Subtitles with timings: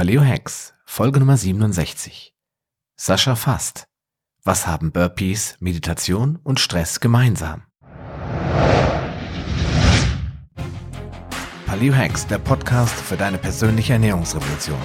[0.00, 2.32] Paleo Hacks, Folge Nummer 67.
[2.96, 3.84] Sascha Fast.
[4.42, 7.64] Was haben Burpees, Meditation und Stress gemeinsam?
[11.66, 14.80] Paleo Hacks, der Podcast für deine persönliche Ernährungsrevolution.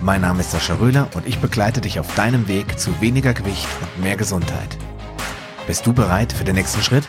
[0.00, 3.68] Mein Name ist Sascha Röhler und ich begleite dich auf deinem Weg zu weniger Gewicht
[3.80, 4.76] und mehr Gesundheit.
[5.68, 7.08] Bist du bereit für den nächsten Schritt?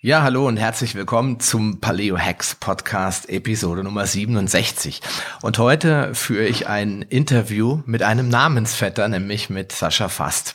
[0.00, 5.00] Ja, hallo und herzlich willkommen zum Paleo Hacks Podcast Episode Nummer 67.
[5.42, 10.54] Und heute führe ich ein Interview mit einem Namensvetter, nämlich mit Sascha Fast.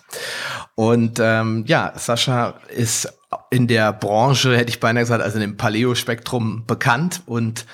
[0.75, 3.11] Und ähm, ja, Sascha ist
[3.49, 7.65] in der Branche, hätte ich beinahe gesagt, also im Paleo-Spektrum bekannt und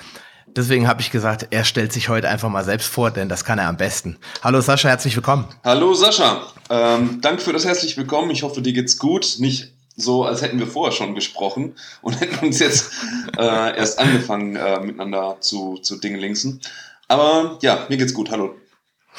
[0.56, 3.60] Deswegen habe ich gesagt, er stellt sich heute einfach mal selbst vor, denn das kann
[3.60, 4.18] er am besten.
[4.42, 5.46] Hallo Sascha, herzlich willkommen.
[5.64, 6.42] Hallo Sascha,
[6.72, 8.32] ähm, danke für das herzlich willkommen.
[8.32, 9.36] Ich hoffe, dir geht's gut.
[9.38, 12.92] Nicht so, als hätten wir vorher schon gesprochen und hätten uns jetzt
[13.38, 16.62] äh, erst angefangen, äh, miteinander zu, zu Dingelingsen.
[17.08, 18.32] Aber ja, mir geht's gut.
[18.32, 18.56] Hallo.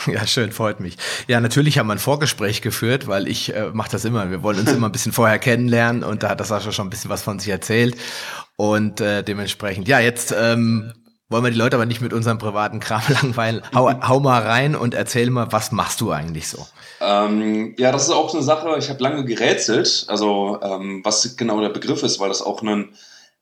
[0.06, 0.96] Ja, schön, freut mich.
[1.26, 4.30] Ja, natürlich haben wir ein Vorgespräch geführt, weil ich äh, mache das immer.
[4.30, 6.90] Wir wollen uns immer ein bisschen vorher kennenlernen und da hat das Sascha schon ein
[6.90, 7.96] bisschen was von sich erzählt.
[8.56, 10.92] Und äh, dementsprechend, ja, jetzt ähm,
[11.30, 13.62] wollen wir die Leute aber nicht mit unserem privaten Kram langweilen.
[13.74, 16.66] Hau, hau mal rein und erzähl mal, was machst du eigentlich so?
[17.00, 21.60] Ähm, ja, das ist auch eine Sache, ich habe lange gerätselt, also ähm, was genau
[21.60, 22.90] der Begriff ist, weil das auch ein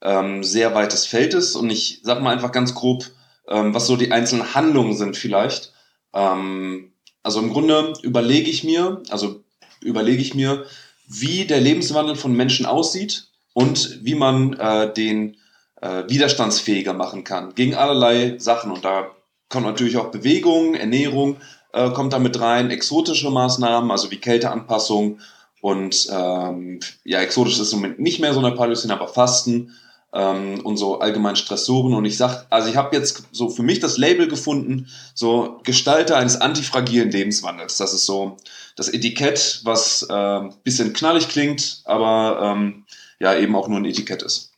[0.02, 1.56] ähm, sehr weites Feld ist.
[1.56, 3.04] Und ich sage mal einfach ganz grob,
[3.48, 5.72] ähm, was so die einzelnen Handlungen sind vielleicht.
[6.14, 6.92] Ähm,
[7.22, 9.42] also im Grunde überlege ich mir, also
[9.80, 10.64] überlege ich mir,
[11.06, 15.36] wie der Lebenswandel von Menschen aussieht und wie man äh, den
[15.80, 18.70] äh, widerstandsfähiger machen kann gegen allerlei Sachen.
[18.70, 19.10] Und da
[19.48, 21.36] kommt natürlich auch Bewegung, Ernährung,
[21.72, 25.18] äh, kommt da mit rein, exotische Maßnahmen, also wie Kälteanpassung
[25.60, 29.72] und ähm, ja, exotisch ist im Moment nicht mehr so eine Palästina, aber Fasten
[30.12, 31.94] ähm, und so allgemein Stressoren.
[31.94, 36.16] Und ich sag, also ich habe jetzt so für mich das Label gefunden, so Gestalter
[36.16, 37.76] eines antifragilen Lebenswandels.
[37.76, 38.36] Das ist so
[38.76, 42.84] das Etikett, was äh, bisschen knallig klingt, aber ähm,
[43.18, 44.52] ja eben auch nur ein Etikett ist.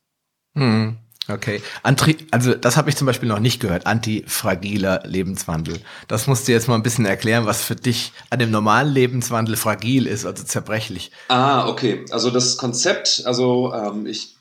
[0.54, 0.98] Hm.
[1.32, 1.62] Okay.
[1.82, 3.86] Antri also das habe ich zum Beispiel noch nicht gehört.
[3.86, 5.80] Antifragiler Lebenswandel.
[6.08, 9.56] Das musst du jetzt mal ein bisschen erklären, was für dich an dem normalen Lebenswandel
[9.56, 11.10] fragil ist, also zerbrechlich.
[11.28, 12.04] Ah, okay.
[12.10, 14.36] Also das Konzept, also ähm, ich,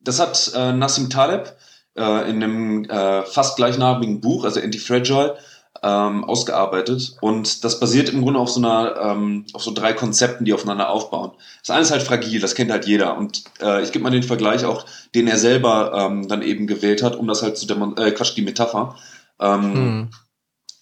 [0.00, 1.56] das hat äh, Nassim Taleb
[1.96, 5.36] äh, in einem äh, fast gleichnamigen Buch, also Antifragile,
[5.82, 7.16] ähm, ausgearbeitet.
[7.20, 10.90] Und das basiert im Grunde auf so einer, ähm, auf so drei Konzepten, die aufeinander
[10.90, 11.32] aufbauen.
[11.60, 13.16] Das eine ist halt fragil, das kennt halt jeder.
[13.16, 14.84] Und äh, ich gebe mal den Vergleich auch,
[15.14, 18.36] den er selber ähm, dann eben gewählt hat, um das halt zu demonstrieren, äh, Quatsch,
[18.36, 18.96] die Metapher.
[19.40, 20.10] Ähm, hm.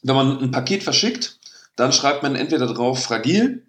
[0.02, 1.38] Wenn man ein Paket verschickt,
[1.76, 3.66] dann schreibt man entweder drauf fragil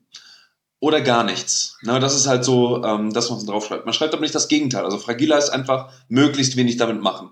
[0.79, 1.77] oder gar nichts.
[1.83, 3.85] Na, das ist halt so, ähm, das, was man drauf schreibt.
[3.85, 4.83] Man schreibt aber nicht das Gegenteil.
[4.83, 7.31] Also fragiler ist einfach möglichst wenig damit machen.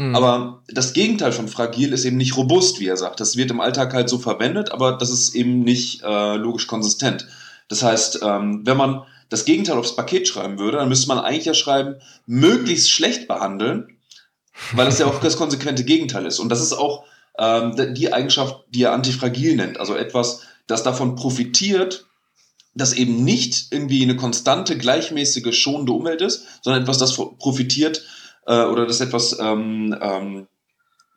[0.00, 0.16] Hm.
[0.16, 3.20] Aber das Gegenteil von fragil ist eben nicht robust, wie er sagt.
[3.20, 7.28] Das wird im Alltag halt so verwendet, aber das ist eben nicht äh, logisch konsistent.
[7.68, 11.44] Das heißt, ähm, wenn man das Gegenteil aufs Paket schreiben würde, dann müsste man eigentlich
[11.44, 13.98] ja schreiben, möglichst schlecht behandeln,
[14.72, 16.38] weil das ja auch das konsequente Gegenteil ist.
[16.38, 17.04] Und das ist auch
[17.38, 19.78] ähm, die Eigenschaft, die er antifragil nennt.
[19.78, 22.06] Also etwas, das davon profitiert,
[22.74, 28.02] dass eben nicht irgendwie eine konstante, gleichmäßige, schonende Umwelt ist, sondern etwas, das profitiert
[28.46, 30.46] äh, oder dass etwas, ähm, ähm,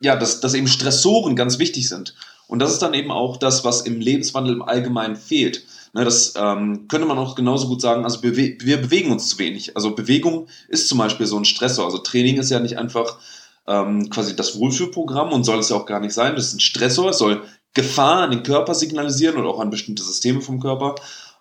[0.00, 2.14] ja, dass, dass eben Stressoren ganz wichtig sind.
[2.46, 5.64] Und das ist dann eben auch das, was im Lebenswandel im Allgemeinen fehlt.
[5.94, 9.38] Ne, das ähm, könnte man auch genauso gut sagen, also bewe wir bewegen uns zu
[9.38, 9.76] wenig.
[9.76, 11.84] Also Bewegung ist zum Beispiel so ein Stressor.
[11.84, 13.18] Also Training ist ja nicht einfach
[13.66, 16.34] ähm, quasi das Wohlfühlprogramm und soll es ja auch gar nicht sein.
[16.34, 17.42] Das ist ein Stressor, es soll
[17.74, 20.96] Gefahr an den Körper signalisieren oder auch an bestimmte Systeme vom Körper.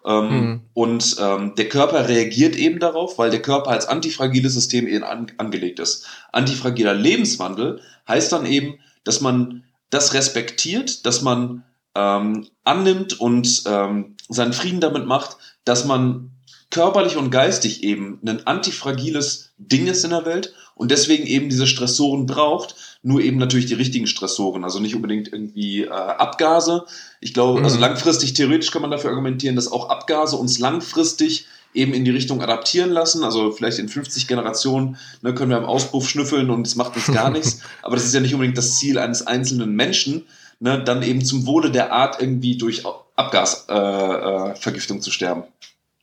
[0.06, 0.62] Ähm, mhm.
[0.74, 5.32] Und ähm, der Körper reagiert eben darauf, weil der Körper als antifragiles System eben an,
[5.38, 6.06] angelegt ist.
[6.32, 11.64] Antifragiler Lebenswandel heißt dann eben, dass man das respektiert, dass man
[11.96, 16.32] ähm, annimmt und ähm, seinen Frieden damit macht, dass man
[16.72, 21.68] körperlich und geistig eben ein antifragiles Ding ist in der Welt und deswegen eben diese
[21.68, 26.86] Stressoren braucht, nur eben natürlich die richtigen Stressoren, also nicht unbedingt irgendwie äh, Abgase.
[27.20, 27.66] Ich glaube, also mhm.
[27.66, 32.12] also langfristig theoretisch kann man dafür argumentieren, dass auch Abgase uns langfristig eben in die
[32.12, 33.24] Richtung adaptieren lassen.
[33.24, 37.08] Also vielleicht in 50 Generationen ne, können wir am Auspuff schnüffeln und es macht uns
[37.08, 37.60] gar nichts.
[37.82, 40.26] Aber das ist ja nicht unbedingt das Ziel eines einzelnen Menschen,
[40.60, 42.84] ne, dann eben zum Wohle der Art irgendwie durch
[43.16, 45.44] Abgasvergiftung äh, äh, zu sterben.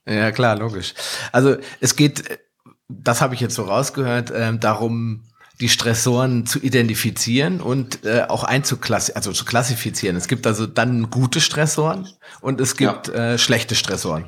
[0.07, 0.95] Ja, klar, logisch.
[1.33, 2.41] Also es geht,
[2.89, 5.23] das habe ich jetzt so rausgehört, äh, darum,
[5.61, 10.17] die Stressoren zu identifizieren und äh, auch einzuklassifizieren, also zu klassifizieren.
[10.17, 12.09] Es gibt also dann gute Stressoren
[12.41, 13.35] und es gibt ja.
[13.35, 14.25] äh, schlechte Stressoren.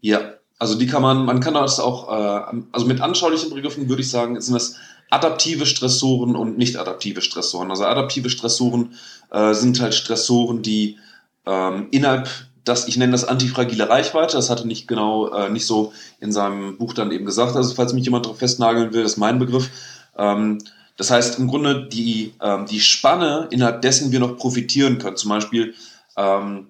[0.00, 4.02] Ja, also die kann man, man kann das auch, äh, also mit anschaulichen Begriffen würde
[4.02, 4.76] ich sagen, sind das
[5.10, 7.70] adaptive Stressoren und nicht adaptive Stressoren.
[7.70, 8.94] Also adaptive Stressoren
[9.30, 10.98] äh, sind halt Stressoren, die
[11.46, 12.28] ähm, innerhalb
[12.64, 16.76] das, ich nenne das antifragile Reichweite, das hatte nicht genau, äh, nicht so in seinem
[16.78, 19.70] Buch dann eben gesagt, also falls mich jemand darauf festnageln will, das ist mein Begriff.
[20.18, 20.58] Ähm,
[20.96, 25.16] das heißt im Grunde die, ähm, die Spanne, innerhalb dessen wir noch profitieren können.
[25.16, 25.74] Zum Beispiel
[26.16, 26.68] ähm,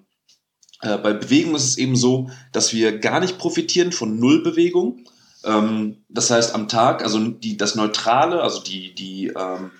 [0.81, 5.05] äh, bei Bewegung ist es eben so, dass wir gar nicht profitieren von Nullbewegung.
[5.43, 9.71] Ähm, das heißt am Tag, also die, das Neutrale, also die, die, ähm,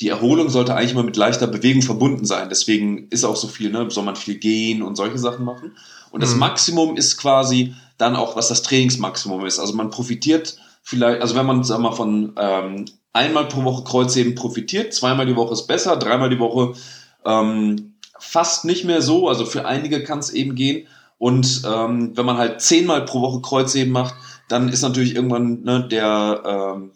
[0.00, 2.48] die Erholung sollte eigentlich immer mit leichter Bewegung verbunden sein.
[2.48, 5.76] Deswegen ist auch so viel, ne, soll man viel gehen und solche Sachen machen.
[6.10, 6.40] Und das mhm.
[6.40, 9.58] Maximum ist quasi dann auch, was das Trainingsmaximum ist.
[9.58, 13.84] Also man profitiert vielleicht, also wenn man, sagen wir mal, von ähm, einmal pro Woche
[13.84, 16.74] Kreuzheben profitiert, zweimal die Woche ist besser, dreimal die Woche
[17.24, 19.28] ähm, fast nicht mehr so.
[19.28, 20.86] Also für einige kann es eben gehen.
[21.18, 24.14] Und ähm, wenn man halt zehnmal pro Woche Kreuzheben macht,
[24.48, 26.42] dann ist natürlich irgendwann ne, der
[26.76, 26.90] ähm,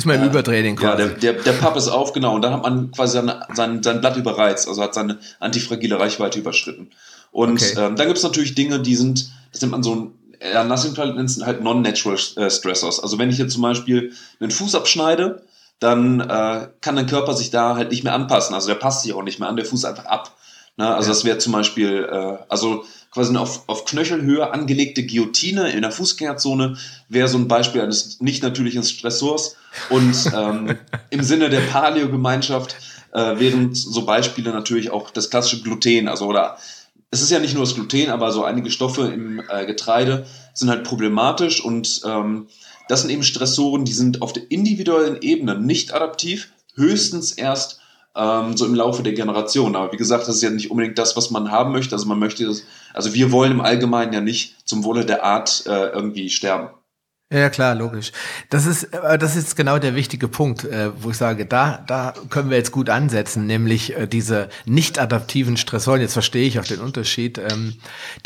[0.00, 1.02] ist man im äh, Übertraining quasi.
[1.02, 2.34] Ja, der, der, der Papp ist auf, genau.
[2.34, 6.38] Und dann hat man quasi seine, sein, sein Blatt überreizt, also hat seine antifragile Reichweite
[6.38, 6.90] überschritten.
[7.32, 7.74] Und okay.
[7.76, 10.94] ähm, dann gibt es natürlich Dinge, die sind, das nennt man so ein, ja, Nassim
[10.94, 13.00] nennt es halt non-natural äh, Stressors.
[13.00, 15.42] Also wenn ich jetzt zum Beispiel einen Fuß abschneide,
[15.78, 18.54] dann äh, kann der Körper sich da halt nicht mehr anpassen.
[18.54, 20.36] Also der passt sich auch nicht mehr an, der Fuß einfach ab.
[20.76, 20.86] Ne?
[20.86, 21.14] Also ja.
[21.14, 25.90] das wäre zum Beispiel, äh, also quasi eine auf, auf Knöchelhöhe angelegte Guillotine in der
[25.90, 26.76] Fußgängerzone
[27.08, 29.56] wäre so ein Beispiel eines nicht natürlichen Stressors.
[29.88, 30.78] Und ähm,
[31.10, 32.76] im Sinne der Paleo-Gemeinschaft
[33.12, 36.08] äh, wären so Beispiele natürlich auch das klassische Gluten.
[36.08, 36.56] Also oder
[37.10, 40.70] es ist ja nicht nur das Gluten, aber so einige Stoffe im äh, Getreide sind
[40.70, 42.46] halt problematisch und ähm,
[42.88, 47.80] das sind eben Stressoren, die sind auf der individuellen Ebene nicht adaptiv, höchstens erst
[48.16, 49.76] ähm, so im Laufe der Generation.
[49.76, 51.94] Aber wie gesagt, das ist ja nicht unbedingt das, was man haben möchte.
[51.94, 52.64] Also man möchte das,
[52.94, 56.70] also wir wollen im Allgemeinen ja nicht zum Wohle der Art äh, irgendwie sterben.
[57.32, 58.10] Ja, klar, logisch.
[58.48, 62.12] Das ist, äh, das ist genau der wichtige Punkt, äh, wo ich sage, da, da
[62.28, 66.00] können wir jetzt gut ansetzen, nämlich äh, diese nicht adaptiven Stressoren.
[66.00, 67.38] Jetzt verstehe ich auch den Unterschied.
[67.38, 67.74] Ähm,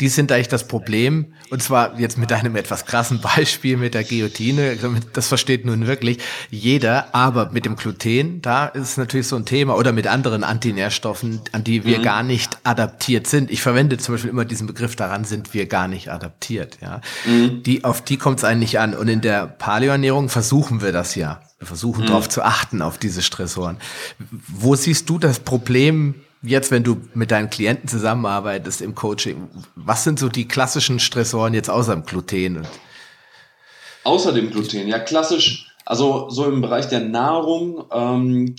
[0.01, 1.27] die sind eigentlich das Problem.
[1.51, 4.69] Und zwar jetzt mit einem etwas krassen Beispiel mit der Guillotine.
[4.69, 6.17] Also das versteht nun wirklich
[6.49, 7.13] jeder.
[7.13, 11.41] Aber mit dem Gluten, da ist es natürlich so ein Thema oder mit anderen Antinährstoffen,
[11.51, 12.03] an die wir mhm.
[12.03, 13.51] gar nicht adaptiert sind.
[13.51, 16.79] Ich verwende zum Beispiel immer diesen Begriff, daran sind wir gar nicht adaptiert.
[16.81, 17.61] Ja, mhm.
[17.61, 18.94] die, auf die kommt es eigentlich an.
[18.95, 21.41] Und in der Paleoernährung versuchen wir das ja.
[21.59, 22.07] Wir versuchen mhm.
[22.07, 23.77] darauf zu achten, auf diese Stressoren.
[24.29, 29.49] Wo siehst du das Problem jetzt, wenn du mit deinen Klienten zusammenarbeitest im Coaching?
[29.75, 32.67] Was sind so die klassischen Stressoren jetzt außer dem Gluten?
[34.03, 35.67] Außer dem Gluten, ja, klassisch.
[35.85, 38.55] Also so im Bereich der Nahrung ähm,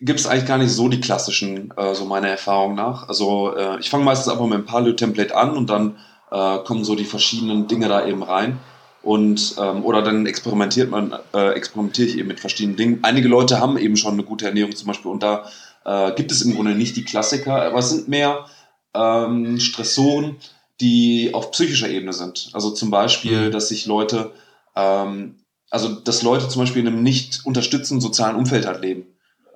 [0.00, 3.08] gibt es eigentlich gar nicht so die klassischen, äh, so meiner Erfahrung nach.
[3.08, 5.96] Also äh, ich fange meistens einfach mit dem Paleo-Template an und dann
[6.30, 8.58] äh, kommen so die verschiedenen Dinge da eben rein.
[9.04, 12.98] Und, ähm, oder dann experimentiert man, äh, experimentiere ich eben mit verschiedenen Dingen.
[13.02, 15.44] Einige Leute haben eben schon eine gute Ernährung zum Beispiel und da
[15.84, 18.46] äh, gibt es im Grunde nicht die Klassiker, aber es sind mehr
[18.94, 20.36] ähm, Stressoren,
[20.80, 22.48] die auf psychischer Ebene sind.
[22.54, 23.52] Also zum Beispiel, mhm.
[23.52, 24.32] dass sich Leute,
[24.74, 25.36] ähm,
[25.70, 29.04] also dass Leute zum Beispiel in einem nicht unterstützenden sozialen Umfeld halt leben.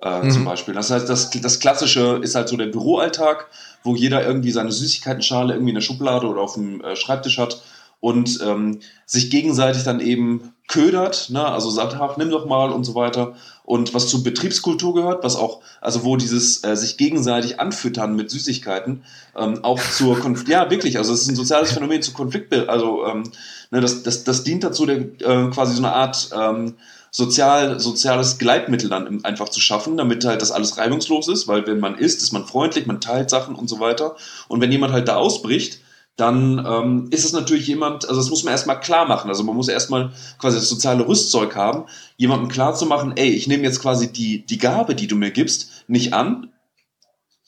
[0.03, 0.31] Äh, mhm.
[0.31, 0.75] Zum Beispiel.
[0.75, 3.47] Das heißt, das, das Klassische ist halt so der Büroalltag,
[3.83, 7.61] wo jeder irgendwie seine Süßigkeitenschale irgendwie in der Schublade oder auf dem äh, Schreibtisch hat
[7.99, 11.45] und ähm, sich gegenseitig dann eben ködert, ne?
[11.45, 13.33] also sagt, ach, nimm doch mal und so weiter.
[13.63, 18.29] Und was zur Betriebskultur gehört, was auch, also wo dieses äh, sich gegenseitig anfüttern mit
[18.29, 19.03] Süßigkeiten,
[19.35, 23.05] ähm, auch zur Konflikt, ja wirklich, also es ist ein soziales Phänomen zu Konflikt, also
[23.05, 23.23] ähm,
[23.71, 26.75] ne, das, das, das dient dazu, der, äh, quasi so eine Art ähm,
[27.11, 31.79] sozial, soziales Gleitmittel dann einfach zu schaffen, damit halt das alles reibungslos ist, weil wenn
[31.79, 34.15] man isst, ist man freundlich, man teilt Sachen und so weiter.
[34.47, 35.79] Und wenn jemand halt da ausbricht,
[36.19, 39.29] dann ähm, ist es natürlich jemand, also das muss man erstmal klar machen.
[39.29, 41.85] Also man muss erstmal quasi das soziale Rüstzeug haben,
[42.17, 45.31] jemandem klar zu machen, ey, ich nehme jetzt quasi die, die Gabe, die du mir
[45.31, 46.49] gibst, nicht an.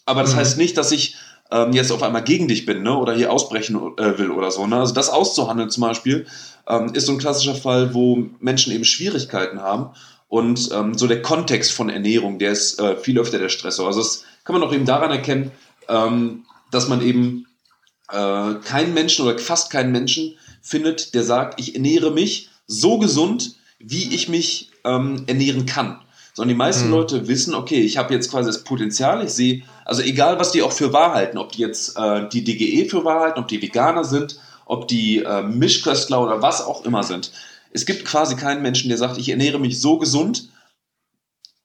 [0.06, 0.38] Aber das mhm.
[0.38, 1.16] heißt nicht, dass ich
[1.52, 2.98] ähm, jetzt auf einmal gegen dich bin, ne?
[2.98, 4.66] Oder hier ausbrechen äh, will oder so.
[4.66, 4.78] Ne?
[4.78, 6.26] Also das auszuhandeln zum Beispiel,
[6.68, 9.90] ähm, ist so ein klassischer Fall, wo Menschen eben Schwierigkeiten haben.
[10.30, 13.88] Und ähm, so der Kontext von Ernährung, der ist äh, viel öfter der Stressor.
[13.88, 15.52] Also das kann man auch eben daran erkennen,
[15.90, 17.48] ähm, dass man eben
[18.12, 23.56] äh, keinen Menschen oder fast keinen Menschen findet, der sagt, ich ernähre mich so gesund,
[23.80, 26.02] wie ich mich ähm, ernähren kann.
[26.34, 26.92] Sondern die meisten mhm.
[26.92, 30.62] Leute wissen, okay, ich habe jetzt quasi das Potenzial, ich sehe, also egal, was die
[30.62, 33.62] auch für wahr halten, ob die jetzt äh, die DGE für wahr halten, ob die
[33.62, 37.32] Veganer sind, ob die äh, Mischköstler oder was auch immer sind.
[37.72, 40.50] Es gibt quasi keinen Menschen, der sagt, ich ernähre mich so gesund,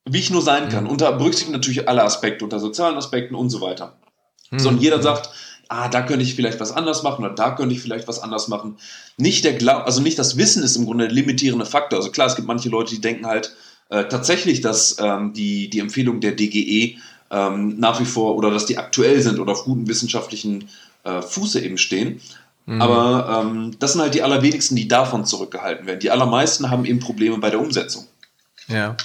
[0.04, 0.84] wie ich nur sein kann.
[0.84, 0.90] Mhm.
[0.90, 3.98] Unter Berücksichtigung natürlich alle Aspekte, unter sozialen Aspekten und so weiter.
[4.50, 4.58] Mhm.
[4.58, 5.30] Sondern jeder sagt,
[5.68, 8.48] ah, da könnte ich vielleicht was anders machen oder da könnte ich vielleicht was anders
[8.48, 8.76] machen.
[9.16, 11.98] Nicht der Glaub, also nicht das Wissen ist im Grunde der limitierende Faktor.
[11.98, 13.54] Also klar, es gibt manche Leute, die denken halt,
[13.88, 16.96] äh, tatsächlich, dass ähm, die, die Empfehlung der DGE
[17.30, 20.68] ähm, nach wie vor oder dass die aktuell sind oder auf guten wissenschaftlichen
[21.04, 22.20] äh, Fuße eben stehen.
[22.66, 22.82] Mhm.
[22.82, 26.00] Aber ähm, das sind halt die allerwenigsten, die davon zurückgehalten werden.
[26.00, 28.06] Die allermeisten haben eben Probleme bei der Umsetzung.
[28.68, 28.96] Ja.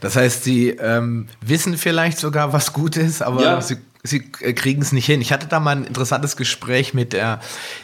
[0.00, 3.60] Das heißt, sie ähm, wissen vielleicht sogar, was gut ist, aber ja.
[3.60, 5.20] sie sie äh, kriegen es nicht hin.
[5.20, 7.40] Ich hatte da mal ein interessantes Gespräch mit der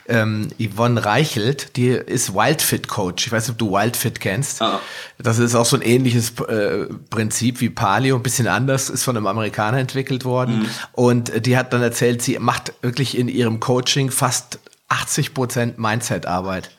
[0.09, 3.27] ähm, Yvonne Reichelt, die ist Wildfit Coach.
[3.27, 4.63] Ich weiß nicht, ob du Wildfit kennst.
[4.63, 4.81] Ah.
[5.19, 9.17] Das ist auch so ein ähnliches äh, Prinzip wie Paleo, ein bisschen anders, ist von
[9.17, 10.61] einem Amerikaner entwickelt worden.
[10.61, 10.69] Mhm.
[10.93, 14.59] Und die hat dann erzählt, sie macht wirklich in ihrem Coaching fast
[14.89, 16.71] 80 Prozent Mindset-Arbeit.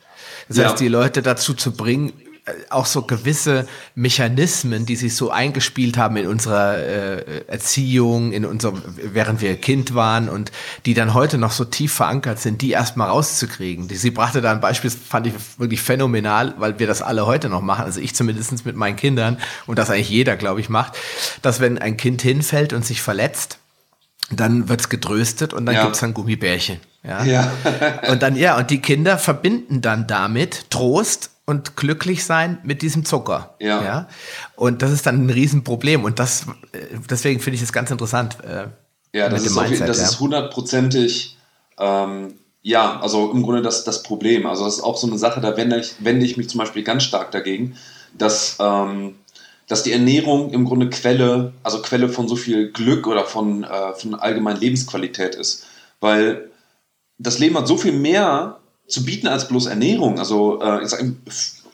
[0.48, 0.64] Das ja.
[0.64, 2.12] heißt, die Leute dazu zu bringen,
[2.70, 8.82] auch so gewisse Mechanismen, die sich so eingespielt haben in unserer äh, Erziehung, in unserem,
[8.96, 10.52] während wir Kind waren und
[10.86, 13.88] die dann heute noch so tief verankert sind, die erstmal rauszukriegen.
[13.88, 17.48] Die, sie brachte da ein Beispiel, fand ich wirklich phänomenal, weil wir das alle heute
[17.48, 20.96] noch machen, also ich zumindest mit meinen Kindern und das eigentlich jeder, glaube ich, macht,
[21.42, 23.58] dass wenn ein Kind hinfällt und sich verletzt,
[24.30, 25.84] dann wird's getröstet und dann ja.
[25.84, 26.80] gibt's dann Gummibärchen.
[27.02, 27.24] Ja?
[27.24, 27.52] ja.
[28.10, 33.06] und dann, ja, und die Kinder verbinden dann damit Trost und glücklich sein mit diesem
[33.06, 33.54] Zucker.
[33.58, 33.82] Ja.
[33.82, 34.08] ja?
[34.54, 36.04] Und das ist dann ein Riesenproblem.
[36.04, 38.36] Und das, äh, deswegen finde ich es ganz interessant.
[38.44, 38.66] Äh,
[39.16, 40.04] ja, das, ist, Mindset, das ja.
[40.04, 41.38] ist hundertprozentig,
[41.78, 44.44] ähm, ja, also im Grunde das, das Problem.
[44.44, 46.82] Also das ist auch so eine Sache, da wende ich, wende ich mich zum Beispiel
[46.82, 47.76] ganz stark dagegen,
[48.12, 49.14] dass, ähm,
[49.68, 53.94] dass die Ernährung im Grunde Quelle, also Quelle von so viel Glück oder von, äh,
[53.94, 55.64] von allgemeiner Lebensqualität ist.
[56.00, 56.50] Weil
[57.16, 58.57] das Leben hat so viel mehr
[58.88, 60.18] zu bieten als bloß Ernährung.
[60.18, 60.86] Also äh,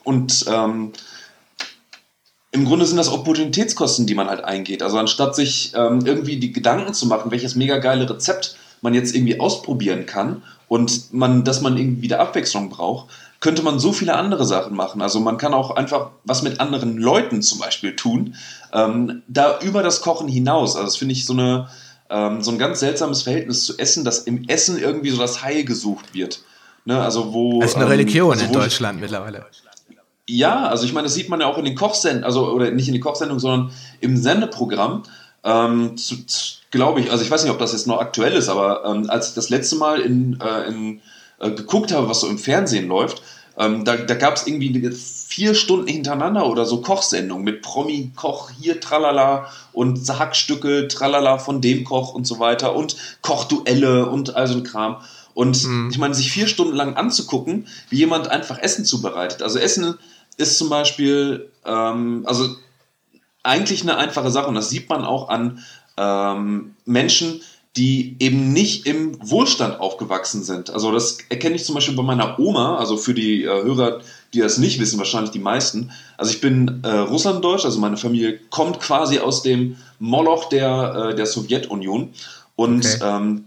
[0.03, 0.91] und ähm,
[2.51, 4.81] im Grunde sind das Opportunitätskosten, die man halt eingeht.
[4.81, 9.15] Also anstatt sich ähm, irgendwie die Gedanken zu machen, welches mega geile Rezept man jetzt
[9.15, 14.15] irgendwie ausprobieren kann und man, dass man irgendwie wieder Abwechslung braucht, könnte man so viele
[14.15, 15.01] andere Sachen machen.
[15.01, 18.35] Also man kann auch einfach was mit anderen Leuten zum Beispiel tun,
[18.73, 20.75] ähm, da über das Kochen hinaus.
[20.75, 21.67] Also das finde ich so eine
[22.09, 25.65] ähm, so ein ganz seltsames Verhältnis zu Essen, dass im Essen irgendwie so das Heil
[25.65, 26.41] gesucht wird.
[26.85, 29.45] Ne, also wo, das ist eine Religion ähm, also in Deutschland mittlerweile.
[30.27, 32.87] Ja, also ich meine, das sieht man ja auch in den Kochsendungen, also oder nicht
[32.87, 35.03] in den Kochsendungen, sondern im Sendeprogramm.
[35.43, 35.95] Ähm,
[36.71, 39.29] Glaube ich, also ich weiß nicht, ob das jetzt noch aktuell ist, aber ähm, als
[39.29, 41.01] ich das letzte Mal in, äh, in
[41.39, 43.21] äh, geguckt habe, was so im Fernsehen läuft,
[43.57, 48.81] ähm, da, da gab es irgendwie vier Stunden hintereinander oder so Kochsendungen mit Promi-Koch hier,
[48.81, 54.55] tralala und Hackstücke, tralala von dem Koch und so weiter und Kochduelle und all so
[54.55, 54.97] ein Kram.
[55.35, 55.89] Und mhm.
[55.91, 59.43] ich meine, sich vier Stunden lang anzugucken, wie jemand einfach Essen zubereitet.
[59.43, 59.95] Also Essen
[60.37, 62.55] ist zum Beispiel, ähm, also
[63.43, 65.59] eigentlich eine einfache Sache und das sieht man auch an
[65.97, 67.41] ähm, Menschen,
[67.77, 70.69] die eben nicht im Wohlstand aufgewachsen sind.
[70.69, 73.99] Also das erkenne ich zum Beispiel bei meiner Oma, also für die äh, Hörer,
[74.33, 75.91] die das nicht wissen, wahrscheinlich die meisten.
[76.17, 81.15] Also ich bin äh, Russlanddeutsch, also meine Familie kommt quasi aus dem Moloch der, äh,
[81.15, 82.13] der Sowjetunion.
[82.55, 82.99] Und okay.
[83.03, 83.45] ähm,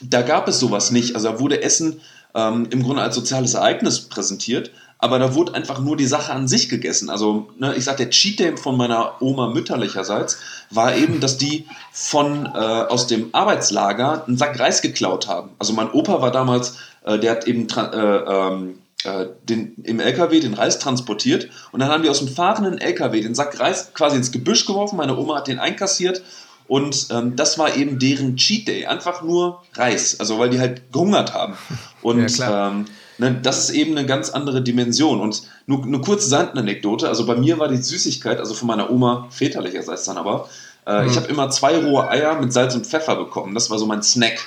[0.00, 1.14] da gab es sowas nicht.
[1.14, 2.00] Also da wurde Essen
[2.34, 6.46] ähm, im Grunde als soziales Ereignis präsentiert, aber da wurde einfach nur die Sache an
[6.46, 7.10] sich gegessen.
[7.10, 10.38] Also ne, ich sag, der Cheat Day von meiner Oma mütterlicherseits
[10.70, 15.50] war eben, dass die von äh, aus dem Arbeitslager einen Sack Reis geklaut haben.
[15.58, 20.40] Also mein Opa war damals, äh, der hat eben äh, ähm, äh, den, im LKW
[20.40, 24.16] den Reis transportiert und dann haben die aus dem fahrenden LKW den Sack Reis quasi
[24.16, 24.96] ins Gebüsch geworfen.
[24.96, 26.22] Meine Oma hat den einkassiert
[26.70, 30.92] und ähm, das war eben deren Cheat Day, einfach nur Reis, also weil die halt
[30.92, 31.54] gehungert haben.
[32.00, 32.84] Und ja, ähm,
[33.18, 35.20] ne, das ist eben eine ganz andere Dimension.
[35.20, 39.26] Und nur eine kurze Seitenanekdote, also bei mir war die Süßigkeit, also von meiner Oma
[39.30, 40.48] väterlicherseits dann aber,
[40.86, 41.10] äh, mhm.
[41.10, 43.52] ich habe immer zwei rohe Eier mit Salz und Pfeffer bekommen.
[43.52, 44.38] Das war so mein Snack,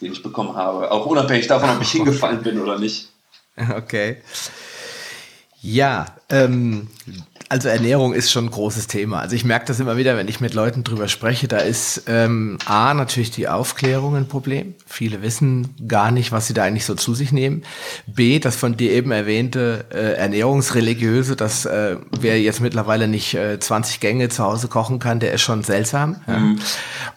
[0.00, 0.90] den ich bekommen habe.
[0.90, 3.10] Auch unabhängig davon, ob ich hingefallen bin oder nicht.
[3.76, 4.22] Okay.
[5.60, 6.88] Ja, ähm,
[7.48, 9.20] also Ernährung ist schon ein großes Thema.
[9.20, 12.58] Also ich merke das immer wieder, wenn ich mit Leuten drüber spreche, da ist ähm,
[12.66, 14.74] A natürlich die Aufklärung ein Problem.
[14.86, 17.62] Viele wissen gar nicht, was sie da eigentlich so zu sich nehmen.
[18.06, 23.60] B, das von dir eben erwähnte äh, Ernährungsreligiöse, dass äh, wer jetzt mittlerweile nicht äh,
[23.60, 26.16] 20 Gänge zu Hause kochen kann, der ist schon seltsam.
[26.26, 26.58] Mhm.
[26.58, 26.64] Ja.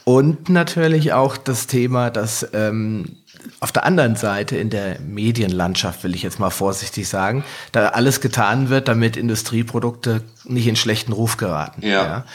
[0.03, 3.17] Und natürlich auch das Thema, dass ähm,
[3.59, 8.21] auf der anderen Seite in der Medienlandschaft, will ich jetzt mal vorsichtig sagen, da alles
[8.21, 11.81] getan wird, damit Industrieprodukte nicht in schlechten Ruf geraten.
[11.85, 12.03] Ja.
[12.03, 12.25] ja.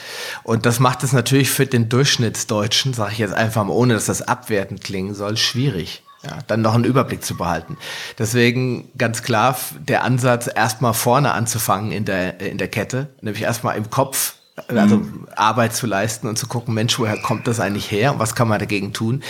[0.42, 4.06] Und das macht es natürlich für den Durchschnittsdeutschen, sage ich jetzt einfach mal, ohne dass
[4.06, 6.02] das abwertend klingen soll, schwierig.
[6.22, 7.76] Ja, dann noch einen Überblick zu behalten.
[8.18, 13.76] Deswegen ganz klar der Ansatz, erstmal vorne anzufangen in der, in der Kette, nämlich erstmal
[13.76, 14.36] im Kopf
[14.68, 15.26] also mhm.
[15.34, 18.48] Arbeit zu leisten und zu gucken, Mensch, woher kommt das eigentlich her und was kann
[18.48, 19.22] man dagegen tun?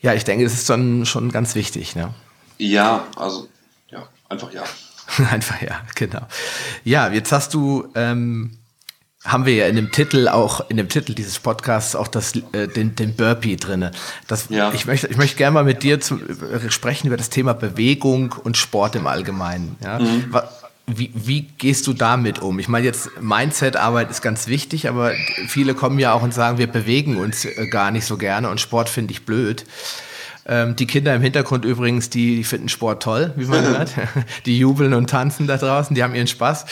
[0.00, 1.94] Ja, ich denke, das ist dann schon ganz wichtig.
[1.94, 2.12] Ne?
[2.58, 3.48] Ja, also
[3.90, 4.64] ja, einfach ja.
[5.30, 6.26] einfach ja, genau.
[6.84, 8.58] Ja, jetzt hast du ähm,
[9.24, 12.68] haben wir ja in dem Titel auch, in dem Titel dieses Podcasts auch das, äh,
[12.68, 13.90] den, den Burpee drinne.
[14.26, 14.72] Das, ja.
[14.72, 18.32] ich möchte, ich möchte gerne mal mit dir zu, äh, sprechen über das Thema Bewegung
[18.32, 19.76] und Sport im Allgemeinen.
[19.82, 19.98] Ja?
[19.98, 20.34] Mhm.
[20.96, 22.58] Wie, wie gehst du damit um?
[22.58, 25.12] Ich meine, jetzt Mindset-Arbeit ist ganz wichtig, aber
[25.46, 28.60] viele kommen ja auch und sagen, wir bewegen uns äh, gar nicht so gerne und
[28.60, 29.64] Sport finde ich blöd.
[30.46, 33.90] Ähm, die Kinder im Hintergrund übrigens, die, die finden Sport toll, wie man hört.
[34.46, 36.66] Die jubeln und tanzen da draußen, die haben ihren Spaß.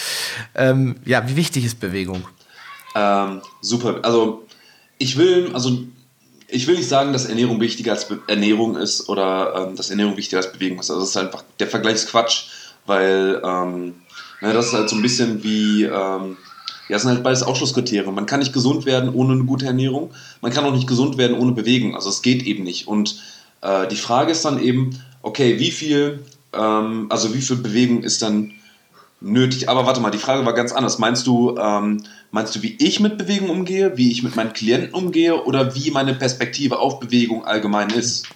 [0.55, 2.27] Ähm, ja, wie wichtig ist Bewegung?
[2.95, 4.01] Ähm, super.
[4.03, 4.47] Also
[4.99, 5.79] ich will, also
[6.49, 10.17] ich will nicht sagen, dass Ernährung wichtiger als Be Ernährung ist oder ähm, dass Ernährung
[10.17, 10.91] wichtiger als Bewegung ist.
[10.91, 12.47] Also das ist einfach der Vergleich ist Quatsch,
[12.87, 13.41] weil
[14.41, 16.37] na, das ist halt so ein bisschen wie ähm,
[16.89, 18.15] ja, es sind halt beides Ausschlusskriterien.
[18.15, 20.11] Man kann nicht gesund werden ohne eine gute Ernährung.
[20.41, 21.95] Man kann auch nicht gesund werden ohne Bewegung.
[21.95, 22.89] Also es geht eben nicht.
[22.89, 23.21] Und
[23.61, 28.23] äh, die Frage ist dann eben, okay, wie viel, ähm, also wie viel Bewegung ist
[28.23, 28.53] dann
[29.21, 29.69] nötig.
[29.69, 30.99] Aber warte mal, die Frage war ganz anders.
[30.99, 34.95] Meinst du, ähm, meinst du, wie ich mit Bewegung umgehe, wie ich mit meinen Klienten
[34.95, 38.27] umgehe oder wie meine Perspektive auf Bewegung allgemein ist?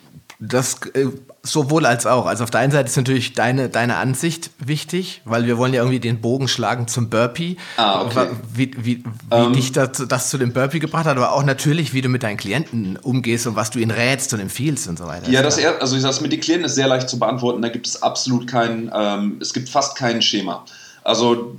[0.44, 1.06] Das äh,
[1.44, 2.26] sowohl als auch.
[2.26, 5.82] Also auf der einen Seite ist natürlich deine, deine Ansicht wichtig, weil wir wollen ja
[5.82, 7.56] irgendwie den Bogen schlagen zum Burpee.
[7.76, 8.26] Ah, okay.
[8.52, 11.94] Wie, wie, wie ähm, dich das, das zu dem Burpee gebracht hat, aber auch natürlich,
[11.94, 15.06] wie du mit deinen Klienten umgehst und was du ihnen rätst und empfiehlst und so
[15.06, 15.30] weiter.
[15.30, 17.62] Ja, das, er, also das mit den Klienten ist sehr leicht zu beantworten.
[17.62, 20.64] Da gibt es absolut kein, ähm, es gibt fast kein Schema.
[21.04, 21.56] Also,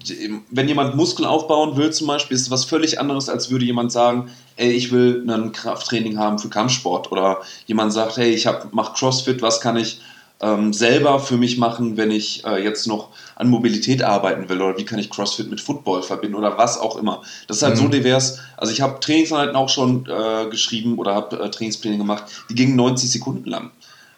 [0.51, 3.91] wenn jemand Muskeln aufbauen will, zum Beispiel, ist es was völlig anderes, als würde jemand
[3.91, 7.12] sagen, ey, ich will ein Krafttraining haben für Kampfsport.
[7.12, 10.00] Oder jemand sagt, hey, ich mache CrossFit, was kann ich
[10.41, 14.62] ähm, selber für mich machen, wenn ich äh, jetzt noch an Mobilität arbeiten will?
[14.62, 16.35] Oder wie kann ich CrossFit mit Football verbinden?
[16.35, 17.21] Oder was auch immer.
[17.47, 17.81] Das ist halt mhm.
[17.81, 18.39] so divers.
[18.55, 22.77] Also, ich habe Trainingseinheiten auch schon äh, geschrieben oder habe äh, Trainingspläne gemacht, die gingen
[22.77, 23.71] 90 Sekunden lang.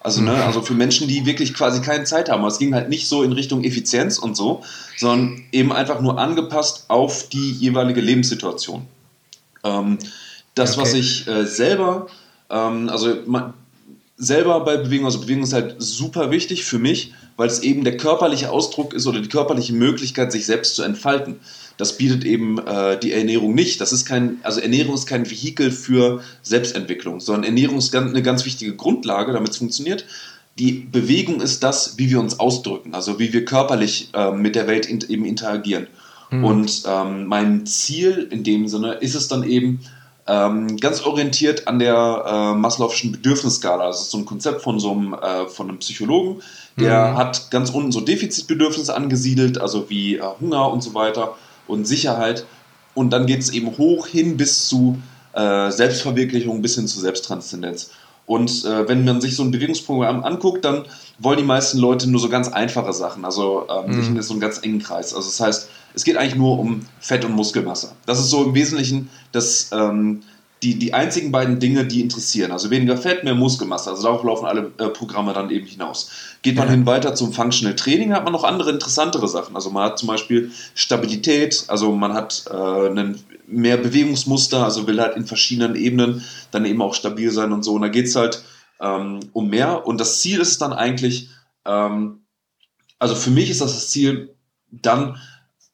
[0.06, 2.44] Also, ne, also für Menschen, die wirklich quasi keine Zeit haben.
[2.44, 4.62] Es ging halt nicht so in Richtung Effizienz und so,
[4.96, 8.86] sondern eben einfach nur angepasst auf die jeweilige Lebenssituation.
[9.64, 9.98] Ähm,
[10.54, 10.80] das, okay.
[10.80, 12.06] was ich äh, selber,
[12.50, 13.54] ähm, also man,
[14.16, 17.96] selber bei Bewegung, also Bewegung ist halt super wichtig für mich, weil es eben der
[17.96, 21.36] körperliche Ausdruck ist oder die körperliche Möglichkeit, sich selbst zu entfalten.
[21.76, 23.80] Das bietet eben äh, die Ernährung nicht.
[23.82, 28.46] Das ist kein, also Ernährung ist kein Vehikel für Selbstentwicklung, sondern Ernährung ist eine ganz
[28.46, 30.06] wichtige Grundlage, damit es funktioniert.
[30.58, 34.66] Die Bewegung ist das, wie wir uns ausdrücken, also wie wir körperlich äh, mit der
[34.66, 35.88] Welt in, eben interagieren.
[36.30, 36.44] Mhm.
[36.44, 39.80] Und ähm, mein Ziel in dem Sinne ist es dann eben,
[40.28, 43.86] ähm, ganz orientiert an der äh, Maslow'schen Bedürfnisskala.
[43.86, 46.42] Das ist so ein Konzept von so einem, äh, von einem Psychologen,
[46.78, 47.16] der mhm.
[47.16, 51.36] hat ganz unten so Defizitbedürfnisse angesiedelt, also wie äh, Hunger und so weiter
[51.66, 52.44] und Sicherheit.
[52.94, 54.98] Und dann geht es eben hoch hin bis zu
[55.32, 57.90] äh, Selbstverwirklichung, bis hin zu Selbsttranszendenz.
[58.26, 60.84] Und äh, wenn man sich so ein Bewegungsprogramm anguckt, dann
[61.18, 64.00] wollen die meisten Leute nur so ganz einfache Sachen, also ähm, mhm.
[64.00, 65.14] sich in so einen ganz engen Kreis.
[65.14, 67.92] Also das heißt, es geht eigentlich nur um Fett und Muskelmasse.
[68.04, 70.22] Das ist so im Wesentlichen das, ähm,
[70.62, 72.52] die, die einzigen beiden Dinge, die interessieren.
[72.52, 73.90] Also weniger Fett, mehr Muskelmasse.
[73.90, 76.10] Also darauf laufen alle äh, Programme dann eben hinaus.
[76.42, 79.56] Geht man hin weiter zum Functional Training, hat man noch andere interessantere Sachen.
[79.56, 85.00] Also man hat zum Beispiel Stabilität, also man hat äh, einen mehr Bewegungsmuster, also will
[85.00, 87.72] halt in verschiedenen Ebenen dann eben auch stabil sein und so.
[87.72, 88.44] Und da geht es halt
[88.80, 89.86] ähm, um mehr.
[89.86, 91.30] Und das Ziel ist dann eigentlich,
[91.64, 92.26] ähm,
[92.98, 94.36] also für mich ist das das Ziel,
[94.70, 95.16] dann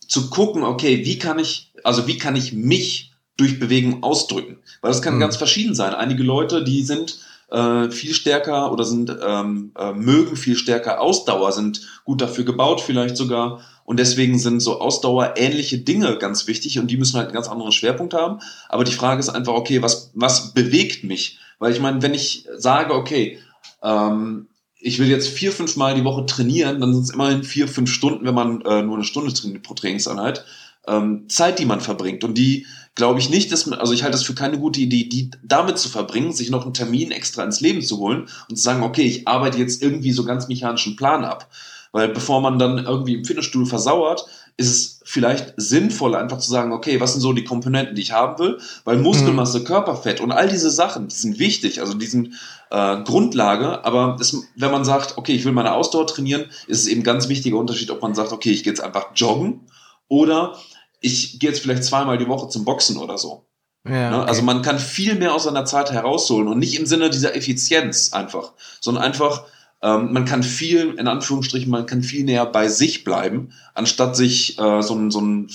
[0.08, 4.58] zu gucken, okay, wie kann ich, also wie kann ich mich durch Bewegung ausdrücken.
[4.80, 5.20] Weil das kann mhm.
[5.20, 5.94] ganz verschieden sein.
[5.94, 7.18] Einige Leute, die sind
[7.50, 12.80] äh, viel stärker oder sind ähm, äh, mögen viel stärker Ausdauer, sind gut dafür gebaut
[12.80, 13.60] vielleicht sogar.
[13.84, 17.72] Und deswegen sind so ausdauerähnliche Dinge ganz wichtig und die müssen halt einen ganz anderen
[17.72, 18.38] Schwerpunkt haben.
[18.68, 21.38] Aber die Frage ist einfach, okay, was, was bewegt mich?
[21.58, 23.38] Weil ich meine, wenn ich sage, okay,
[23.82, 24.46] ähm,
[24.82, 27.90] ich will jetzt vier, fünf Mal die Woche trainieren, dann sind es immerhin vier, fünf
[27.90, 30.44] Stunden, wenn man äh, nur eine Stunde trainiert pro Trainingseinheit
[30.86, 32.24] ähm, Zeit, die man verbringt.
[32.24, 35.04] Und die glaube ich nicht, dass man, also ich halte das für keine gute Idee,
[35.04, 38.62] die damit zu verbringen, sich noch einen Termin extra ins Leben zu holen und zu
[38.62, 41.48] sagen, okay, ich arbeite jetzt irgendwie so ganz mechanischen Plan ab.
[41.92, 44.24] Weil bevor man dann irgendwie im Fitnessstudio versauert,
[44.56, 48.12] ist es vielleicht sinnvoll, einfach zu sagen, okay, was sind so die Komponenten, die ich
[48.12, 48.58] haben will?
[48.84, 49.64] Weil Muskelmasse, mhm.
[49.64, 52.34] Körperfett und all diese Sachen, die sind wichtig, also die sind
[52.70, 56.86] äh, Grundlage, aber das, wenn man sagt, okay, ich will meine Ausdauer trainieren, ist es
[56.86, 59.66] eben ganz wichtiger Unterschied, ob man sagt, okay, ich gehe jetzt einfach joggen
[60.08, 60.56] oder
[61.00, 63.46] ich gehe jetzt vielleicht zweimal die Woche zum Boxen oder so.
[63.84, 64.20] Ja, ne?
[64.20, 64.28] okay.
[64.28, 68.12] Also man kann viel mehr aus seiner Zeit herausholen und nicht im Sinne dieser Effizienz
[68.12, 69.44] einfach, sondern einfach,
[69.82, 74.58] ähm, man kann viel, in Anführungsstrichen, man kann viel näher bei sich bleiben, anstatt sich
[74.58, 75.50] äh, so, einen, so einen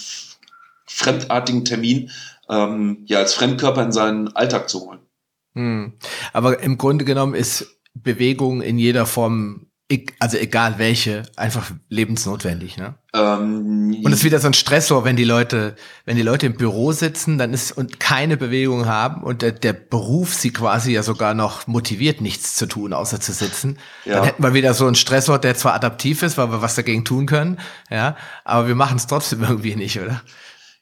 [0.85, 2.11] fremdartigen Termin
[2.49, 4.99] ähm, ja als Fremdkörper in seinen Alltag zu holen.
[5.53, 5.93] Hm.
[6.33, 9.66] Aber im Grunde genommen ist Bewegung in jeder Form
[10.19, 12.95] also egal welche, einfach lebensnotwendig, ne?
[13.13, 16.57] Ähm, und es ist wieder so ein Stressor, wenn die Leute, wenn die Leute im
[16.57, 21.03] Büro sitzen, dann ist und keine Bewegung haben und der, der Beruf sie quasi ja
[21.03, 23.79] sogar noch motiviert, nichts zu tun, außer zu sitzen.
[24.03, 24.15] Ja.
[24.15, 27.05] Dann hätten wir wieder so einen Stressor, der zwar adaptiv ist, weil wir was dagegen
[27.05, 27.57] tun können,
[27.89, 30.21] ja, aber wir machen es trotzdem irgendwie nicht, oder?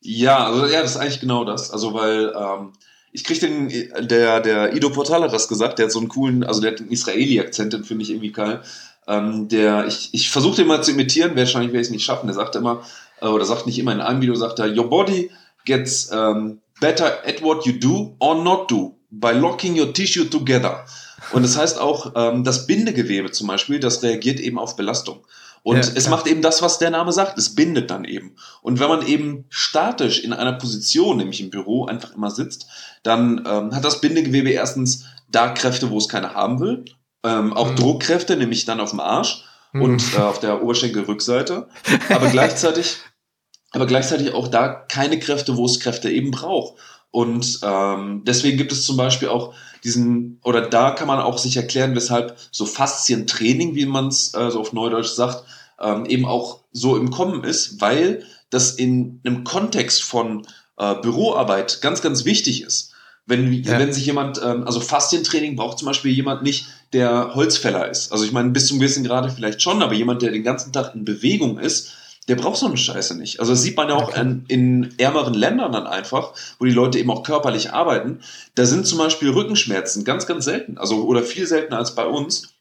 [0.01, 1.69] Ja, also ja, das ist eigentlich genau das.
[1.69, 2.73] Also weil ähm,
[3.15, 3.69] ich krieg den,
[4.07, 6.81] der, der Ido Portal hat das gesagt, der hat so einen coolen, also der hat
[6.81, 8.61] einen Israeli-Akzent, den finde ich irgendwie geil.
[9.07, 12.27] Ähm, der, ich, ich versuche den mal zu imitieren, wahrscheinlich werde ich es nicht schaffen.
[12.27, 12.83] Der sagt immer,
[13.21, 15.31] äh, oder sagt nicht immer in einem Video, sagt er, your body
[15.65, 20.85] gets um, better at what you do or not do by locking your tissue together.
[21.31, 25.25] Und das heißt auch, ähm, das Bindegewebe zum Beispiel, das reagiert eben auf Belastung.
[25.63, 27.39] Und ja, es macht eben das, was der Name sagt.
[27.39, 28.35] Es bindet dann eben.
[28.61, 32.67] Und wenn man eben statisch in einer Position, nämlich im Büro, einfach immer sitzt,
[33.01, 36.85] dann ähm, hat das Bindegewebe erstens da Kräfte, wo es keine haben will
[37.25, 37.75] ähm, auch mhm.
[37.75, 39.81] Druckkräfte, nämlich dann auf dem Arsch mhm.
[39.81, 41.67] und äh, auf der Oberschenkelrückseite,
[42.09, 42.97] aber gleichzeitig,
[43.71, 46.75] aber gleichzeitig auch da keine Kräfte, wo es Kräfte eben braucht.
[47.11, 49.53] Und ähm, deswegen gibt es zum Beispiel auch
[49.85, 54.51] diesen, oder da kann man auch sich erklären, weshalb so Faszientraining, wie man es äh,
[54.51, 55.45] so auf Neudeutsch sagt,
[55.79, 60.45] ähm, eben auch so im Kommen ist, weil das in einem Kontext von
[60.77, 62.94] äh, Büroarbeit ganz, ganz wichtig ist.
[63.27, 63.79] Wenn, ja.
[63.79, 68.11] wenn sich jemand, ähm, also Faszientraining braucht zum Beispiel jemand nicht, der Holzfäller ist.
[68.11, 70.93] Also ich meine, bis zum gewissen Grade vielleicht schon, aber jemand, der den ganzen Tag
[70.93, 71.91] in Bewegung ist,
[72.27, 73.39] der braucht so eine Scheiße nicht.
[73.39, 76.97] Also das sieht man ja auch in, in ärmeren Ländern dann einfach, wo die Leute
[76.97, 78.21] eben auch körperlich arbeiten.
[78.55, 80.77] Da sind zum Beispiel Rückenschmerzen ganz, ganz selten.
[80.77, 82.55] Also oder viel seltener als bei uns.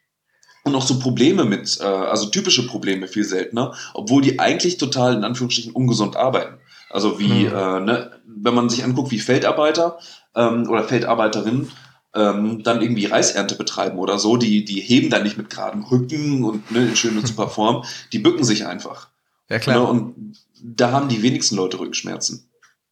[0.65, 5.15] Und auch so Probleme mit, äh, also typische Probleme viel seltener, obwohl die eigentlich total
[5.15, 6.59] in Anführungsstrichen ungesund arbeiten.
[6.95, 7.57] Also wie, hm.
[7.57, 9.99] äh, ne, wenn man sich anguckt, wie Feldarbeiter
[10.37, 11.73] ähm, oder Feldarbeiterinnen
[12.15, 16.45] ähm, dann irgendwie Reisernte betreiben oder so, die, die heben dann nicht mit geradem Rücken
[16.45, 19.09] und ne, in schöner super Form, die bücken sich einfach.
[19.51, 19.77] Ja, klar.
[19.77, 22.49] Ne, und da haben die wenigsten Leute Rückenschmerzen.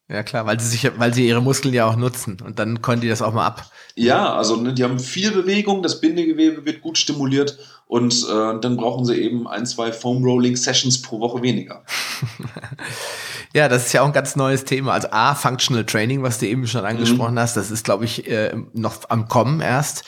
[0.08, 3.02] Ja, klar, weil sie sich, weil sie ihre Muskeln ja auch nutzen und dann können
[3.02, 3.70] die das auch mal ab.
[3.94, 8.76] Ja, also ne, die haben viel Bewegung, das Bindegewebe wird gut stimuliert und äh, dann
[8.76, 11.84] brauchen sie eben ein, zwei Foam Rolling Sessions pro Woche weniger.
[13.54, 14.92] Ja, das ist ja auch ein ganz neues Thema.
[14.92, 17.40] Also A, Functional Training, was du eben schon angesprochen mhm.
[17.40, 20.04] hast, das ist, glaube ich, äh, noch am Kommen erst.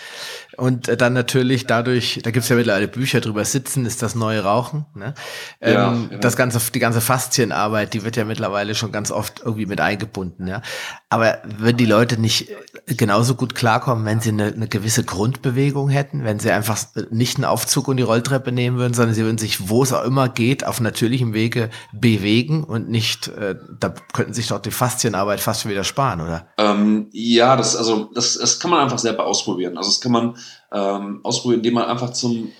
[0.57, 4.43] Und äh, dann natürlich dadurch, da gibt's ja mittlerweile Bücher drüber, Sitzen ist das neue
[4.43, 4.87] Rauchen.
[4.95, 5.15] Ne?
[5.61, 6.19] Ja, ähm, ja.
[6.19, 10.47] Das ganze, die ganze Faszienarbeit, die wird ja mittlerweile schon ganz oft irgendwie mit eingebunden.
[10.47, 10.63] Ja?
[11.11, 12.49] Aber wenn die Leute nicht
[12.87, 16.79] genauso gut klarkommen, wenn sie eine, eine gewisse Grundbewegung hätten, wenn sie einfach
[17.11, 20.05] nicht einen Aufzug und die Rolltreppe nehmen würden, sondern sie würden sich, wo es auch
[20.05, 25.41] immer geht, auf natürlichem Wege bewegen und nicht, äh, da könnten sich doch die Faszienarbeit
[25.41, 26.49] fast schon wieder sparen, oder?
[26.59, 29.77] Ähm, ja, das, also, das, das kann man einfach selber ausprobieren.
[29.77, 30.37] Also das kann man
[30.73, 32.53] ähm, ausprobieren, indem man einfach zum,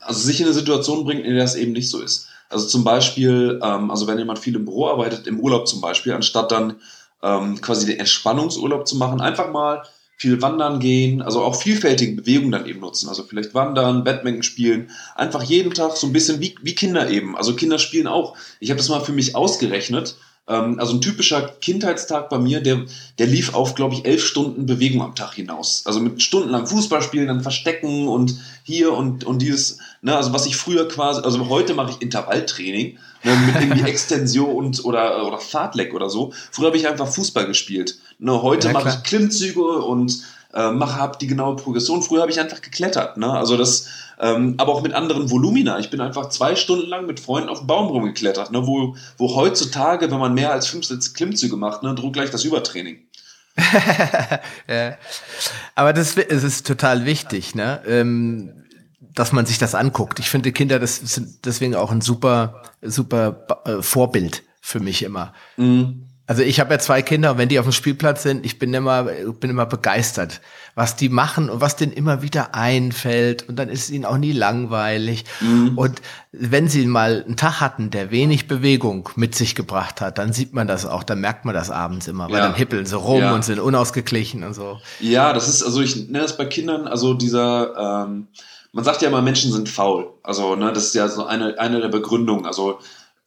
[0.00, 2.28] also sich in eine Situation bringt, in der das eben nicht so ist.
[2.48, 6.12] Also zum Beispiel, ähm, also wenn jemand viel im Büro arbeitet, im Urlaub zum Beispiel,
[6.12, 6.76] anstatt dann
[7.22, 9.82] ähm, quasi den Entspannungsurlaub zu machen, einfach mal
[10.16, 13.08] viel wandern gehen, also auch vielfältige Bewegungen dann eben nutzen.
[13.08, 17.36] Also vielleicht wandern, Badminton spielen, einfach jeden Tag so ein bisschen wie, wie Kinder eben.
[17.36, 18.36] Also Kinder spielen auch.
[18.58, 20.16] Ich habe das mal für mich ausgerechnet.
[20.48, 22.84] Ähm, also ein typischer Kindheitstag bei mir, der,
[23.18, 25.82] der lief auf, glaube ich, elf Stunden Bewegung am Tag hinaus.
[25.84, 30.46] Also mit stundenlang Fußball spielen, dann verstecken und hier und, und dieses, ne, also was
[30.46, 35.38] ich früher quasi, also heute mache ich Intervalltraining ne, mit irgendwie Extension und oder, oder
[35.38, 36.32] Fahrtleck oder so.
[36.50, 37.98] Früher habe ich einfach Fußball gespielt.
[38.18, 40.22] Ne, heute ja, mache ich Klimmzüge und
[40.54, 42.02] äh, mache, habe die genaue Progression.
[42.02, 43.16] Früher habe ich einfach geklettert.
[43.16, 43.30] Ne?
[43.30, 45.78] Also das, ähm, aber auch mit anderen Volumina.
[45.78, 48.66] Ich bin einfach zwei Stunden lang mit Freunden auf dem Baum rumgeklettert, ne?
[48.66, 52.98] wo, wo heutzutage, wenn man mehr als fünf Klimmzüge macht, ne, droht gleich das Übertraining.
[54.68, 54.96] ja.
[55.74, 57.82] Aber das, das ist total wichtig, ne?
[57.86, 58.64] Ähm,
[59.00, 60.20] dass man sich das anguckt.
[60.20, 65.32] Ich finde Kinder, das sind deswegen auch ein super, super äh, Vorbild für mich immer.
[65.56, 66.07] Mhm.
[66.28, 68.74] Also ich habe ja zwei Kinder und wenn die auf dem Spielplatz sind, ich bin
[68.74, 70.42] immer, bin immer begeistert,
[70.74, 74.18] was die machen und was denen immer wieder einfällt und dann ist es ihnen auch
[74.18, 75.24] nie langweilig.
[75.40, 75.78] Mhm.
[75.78, 80.34] Und wenn sie mal einen Tag hatten, der wenig Bewegung mit sich gebracht hat, dann
[80.34, 82.46] sieht man das auch, dann merkt man das abends immer, weil ja.
[82.46, 83.34] dann hippeln sie rum ja.
[83.34, 84.78] und sind unausgeglichen und so.
[85.00, 88.28] Ja, das ist, also ich nenne das bei Kindern, also dieser, ähm,
[88.72, 90.10] man sagt ja immer, Menschen sind faul.
[90.22, 92.44] Also, ne, das ist ja so eine, eine der Begründungen.
[92.44, 92.80] Also,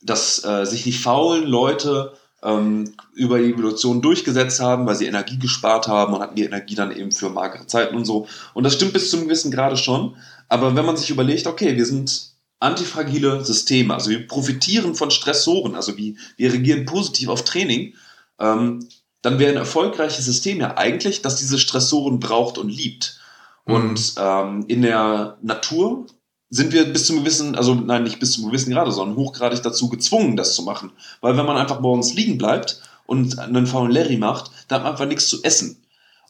[0.03, 5.37] dass äh, sich die faulen Leute ähm, über die Evolution durchgesetzt haben, weil sie Energie
[5.37, 8.27] gespart haben und hatten die Energie dann eben für magere Zeiten und so.
[8.53, 10.15] Und das stimmt bis zum gewissen Grade schon.
[10.49, 15.75] Aber wenn man sich überlegt, okay, wir sind antifragile Systeme, also wir profitieren von Stressoren,
[15.75, 17.93] also wir, wir reagieren positiv auf Training,
[18.39, 18.87] ähm,
[19.21, 23.19] dann wäre ein erfolgreiches System ja eigentlich, dass diese Stressoren braucht und liebt.
[23.65, 23.73] Mhm.
[23.73, 26.07] Und ähm, in der Natur
[26.51, 29.89] sind wir bis zum gewissen, also nein, nicht bis zum gewissen Grade, sondern hochgradig dazu
[29.89, 30.91] gezwungen, das zu machen.
[31.21, 34.91] Weil wenn man einfach morgens liegen bleibt und einen faulen Larry macht, dann hat man
[34.91, 35.77] einfach nichts zu essen.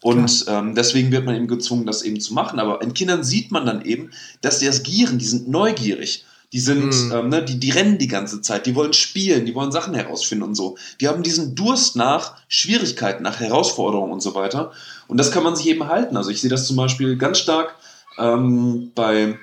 [0.04, 2.60] Und ähm, deswegen wird man eben gezwungen, das eben zu machen.
[2.60, 6.26] Aber in Kindern sieht man dann eben, dass die das gieren, die sind neugierig.
[6.54, 7.12] Die sind, mhm.
[7.14, 10.44] ähm, ne, die, die rennen die ganze Zeit, die wollen spielen, die wollen Sachen herausfinden
[10.44, 10.78] und so.
[11.00, 14.72] Die haben diesen Durst nach Schwierigkeiten, nach Herausforderungen und so weiter.
[15.08, 16.18] Und das kann man sich eben halten.
[16.18, 17.76] Also ich sehe das zum Beispiel ganz stark
[18.18, 19.38] ähm, bei,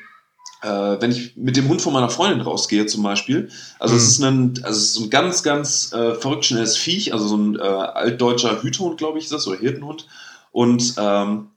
[0.62, 0.68] äh,
[1.01, 3.51] wenn ich mit dem Hund von meiner Freundin rausgehe zum Beispiel.
[3.79, 4.01] Also mhm.
[4.01, 7.37] es ist ein, also es ist ein ganz, ganz äh, verrückt schnelles Viech, also so
[7.37, 10.07] ein äh, altdeutscher Hütehund, glaube ich, ist das, oder Hirtenhund.
[10.51, 11.49] Und ähm,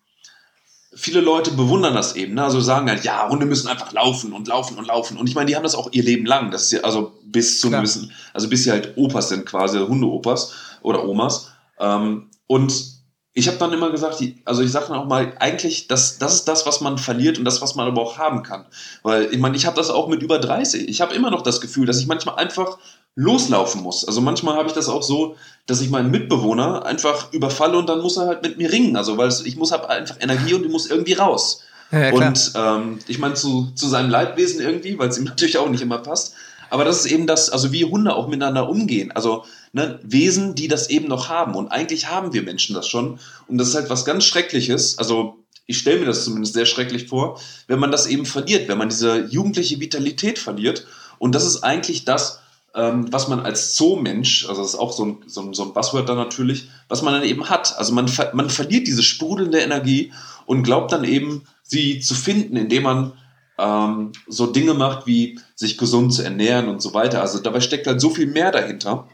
[0.93, 2.35] viele Leute bewundern das eben.
[2.35, 2.43] Ne?
[2.43, 5.17] Also sagen halt, ja, Hunde müssen einfach laufen und laufen und laufen.
[5.17, 6.51] Und ich meine, die haben das auch ihr Leben lang.
[6.51, 10.53] Das ist ja, also bis zum gewissen, also bis sie halt Opas sind, quasi Hundeopas
[10.81, 11.51] oder Omas.
[11.79, 13.00] Ähm, und
[13.33, 16.47] ich habe dann immer gesagt, also ich sage dann auch mal, eigentlich, das, das ist
[16.47, 18.65] das, was man verliert und das, was man aber auch haben kann.
[19.03, 20.89] Weil ich meine, ich habe das auch mit über 30.
[20.89, 22.77] Ich habe immer noch das Gefühl, dass ich manchmal einfach
[23.15, 24.05] loslaufen muss.
[24.05, 28.01] Also manchmal habe ich das auch so, dass ich meinen Mitbewohner einfach überfalle und dann
[28.01, 28.97] muss er halt mit mir ringen.
[28.97, 31.63] Also weil ich muss halt einfach Energie und die muss irgendwie raus.
[31.91, 35.69] Ja, und ähm, ich meine zu, zu seinem Leidwesen irgendwie, weil es ihm natürlich auch
[35.69, 36.33] nicht immer passt.
[36.71, 39.11] Aber das ist eben das, also wie Hunde auch miteinander umgehen.
[39.11, 41.53] Also ne, Wesen, die das eben noch haben.
[41.53, 43.19] Und eigentlich haben wir Menschen das schon.
[43.47, 44.97] Und das ist halt was ganz Schreckliches.
[44.97, 48.77] Also ich stelle mir das zumindest sehr schrecklich vor, wenn man das eben verliert, wenn
[48.77, 50.87] man diese jugendliche Vitalität verliert.
[51.19, 52.39] Und das ist eigentlich das,
[52.73, 55.73] ähm, was man als Zoo-Mensch, also das ist auch so ein, so, ein, so ein
[55.73, 57.77] Buzzword da natürlich, was man dann eben hat.
[57.77, 60.13] Also man, man verliert diese sprudelnde Energie
[60.45, 63.13] und glaubt dann eben, sie zu finden, indem man
[63.57, 67.21] ähm, so Dinge macht, wie sich gesund zu ernähren und so weiter.
[67.21, 69.07] Also dabei steckt halt so viel mehr dahinter.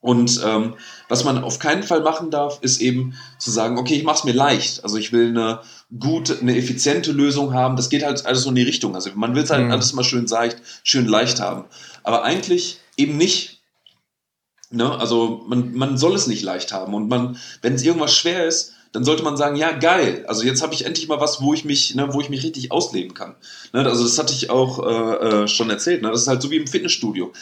[0.00, 0.74] Und ähm,
[1.08, 4.24] was man auf keinen Fall machen darf, ist eben zu sagen, okay, ich mache es
[4.24, 4.84] mir leicht.
[4.84, 5.60] Also ich will eine
[5.98, 7.76] gute, eine effiziente Lösung haben.
[7.76, 8.94] Das geht halt alles so in die Richtung.
[8.94, 9.72] Also man will es halt mhm.
[9.72, 11.64] alles mal schön leicht, schön leicht haben.
[12.02, 13.62] Aber eigentlich eben nicht.
[14.70, 14.94] Ne?
[14.98, 16.92] Also man, man soll es nicht leicht haben.
[16.92, 20.62] Und man, wenn es irgendwas schwer ist, dann sollte man sagen, ja, geil, also jetzt
[20.62, 23.34] habe ich endlich mal was, wo ich mich, ne, wo ich mich richtig ausleben kann.
[23.72, 23.84] Ne?
[23.84, 26.02] Also das hatte ich auch äh, äh schon erzählt.
[26.02, 26.10] Ne?
[26.10, 27.32] Das ist halt so wie im Fitnessstudio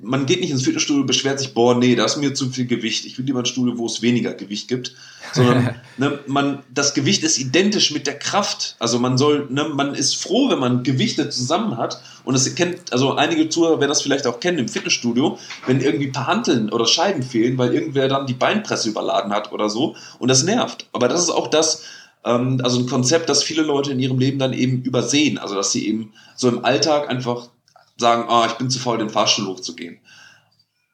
[0.00, 2.66] man geht nicht ins Fitnessstudio und beschwert sich, boah, nee, da ist mir zu viel
[2.66, 3.04] Gewicht.
[3.04, 4.94] Ich will lieber ein Studio, wo es weniger Gewicht gibt.
[5.32, 8.76] Sondern ne, man, das Gewicht ist identisch mit der Kraft.
[8.78, 12.00] Also man soll, ne, man ist froh, wenn man Gewichte zusammen hat.
[12.24, 16.06] Und das kennt, also einige Zuhörer werden das vielleicht auch kennen im Fitnessstudio, wenn irgendwie
[16.06, 19.96] ein paar Hanteln oder Scheiben fehlen, weil irgendwer dann die Beinpresse überladen hat oder so.
[20.20, 20.86] Und das nervt.
[20.92, 21.82] Aber das ist auch das,
[22.24, 25.38] ähm, also ein Konzept, das viele Leute in ihrem Leben dann eben übersehen.
[25.38, 27.48] Also dass sie eben so im Alltag einfach
[27.96, 29.98] sagen, ah, ich bin zu faul, den Fahrstuhl hochzugehen.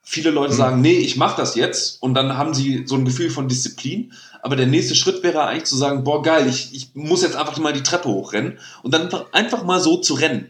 [0.02, 0.58] Viele Leute mhm.
[0.58, 4.12] sagen, nee, ich mache das jetzt und dann haben sie so ein Gefühl von Disziplin.
[4.42, 7.56] Aber der nächste Schritt wäre eigentlich zu sagen, boah, geil, ich, ich muss jetzt einfach
[7.58, 10.48] mal die Treppe hochrennen und dann einfach, einfach mal so zu rennen.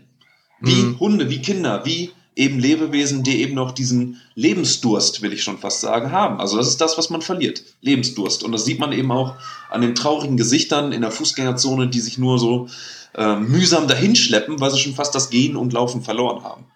[0.61, 1.01] Wie mhm.
[1.01, 5.81] Hunde, wie Kinder, wie eben Lebewesen, die eben noch diesen Lebensdurst, will ich schon fast
[5.81, 6.41] sagen, haben.
[6.41, 7.63] Also das ist das, was man verliert.
[7.83, 8.43] Lebensdurst.
[8.43, 9.35] Und das sieht man eben auch
[9.71, 12.69] an den traurigen Gesichtern in der Fußgängerzone, die sich nur so
[13.15, 16.67] äh, mühsam dahinschleppen, weil sie schon fast das Gehen und Laufen verloren haben.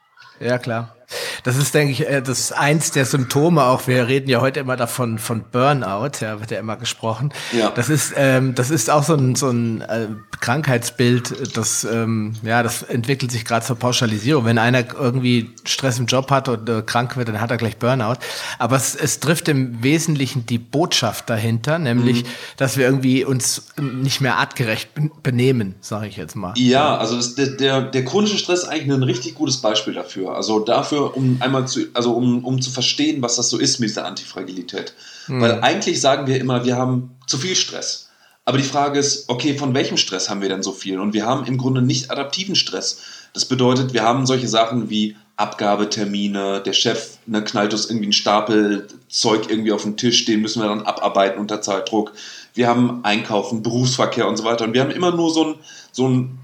[0.40, 0.95] Ja, klar.
[1.44, 3.86] Das ist, denke ich, äh, das ist eins der Symptome auch.
[3.86, 7.32] Wir reden ja heute immer davon von Burnout, ja, wird ja immer gesprochen.
[7.52, 7.70] Ja.
[7.70, 10.08] Das ist, ähm, das ist auch so ein, so ein äh,
[10.40, 14.44] Krankheitsbild, das, ähm, ja, das entwickelt sich gerade zur Pauschalisierung.
[14.44, 17.76] Wenn einer irgendwie Stress im Job hat und äh, krank wird, dann hat er gleich
[17.76, 18.16] Burnout.
[18.58, 22.28] Aber es, es trifft im Wesentlichen die Botschaft dahinter, nämlich, mhm.
[22.56, 24.90] dass wir irgendwie uns nicht mehr artgerecht
[25.22, 26.54] benehmen, sage ich jetzt mal.
[26.56, 30.34] Ja, also das, der, der, der chronische Stress ist eigentlich ein richtig gutes Beispiel dafür.
[30.34, 33.94] Also dafür, um einmal zu, also um, um zu verstehen, was das so ist mit
[33.96, 34.94] der Antifragilität.
[35.28, 35.40] Mhm.
[35.40, 38.08] Weil eigentlich sagen wir immer, wir haben zu viel Stress.
[38.44, 41.00] Aber die Frage ist, okay, von welchem Stress haben wir denn so viel?
[41.00, 43.00] Und wir haben im Grunde nicht adaptiven Stress.
[43.32, 48.12] Das bedeutet, wir haben solche Sachen wie Abgabetermine, der Chef ne, knallt uns irgendwie einen
[48.12, 52.12] Stapel Zeug irgendwie auf den Tisch, den müssen wir dann abarbeiten unter Zeitdruck.
[52.54, 54.64] Wir haben Einkaufen, Berufsverkehr und so weiter.
[54.64, 55.54] Und wir haben immer nur so ein,
[55.90, 56.38] so ein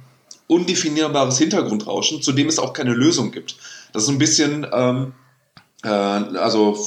[0.49, 3.57] undefinierbares Hintergrundrauschen, zu dem es auch keine Lösung gibt.
[3.93, 5.13] Das ist ein bisschen, ähm,
[5.83, 6.79] äh, also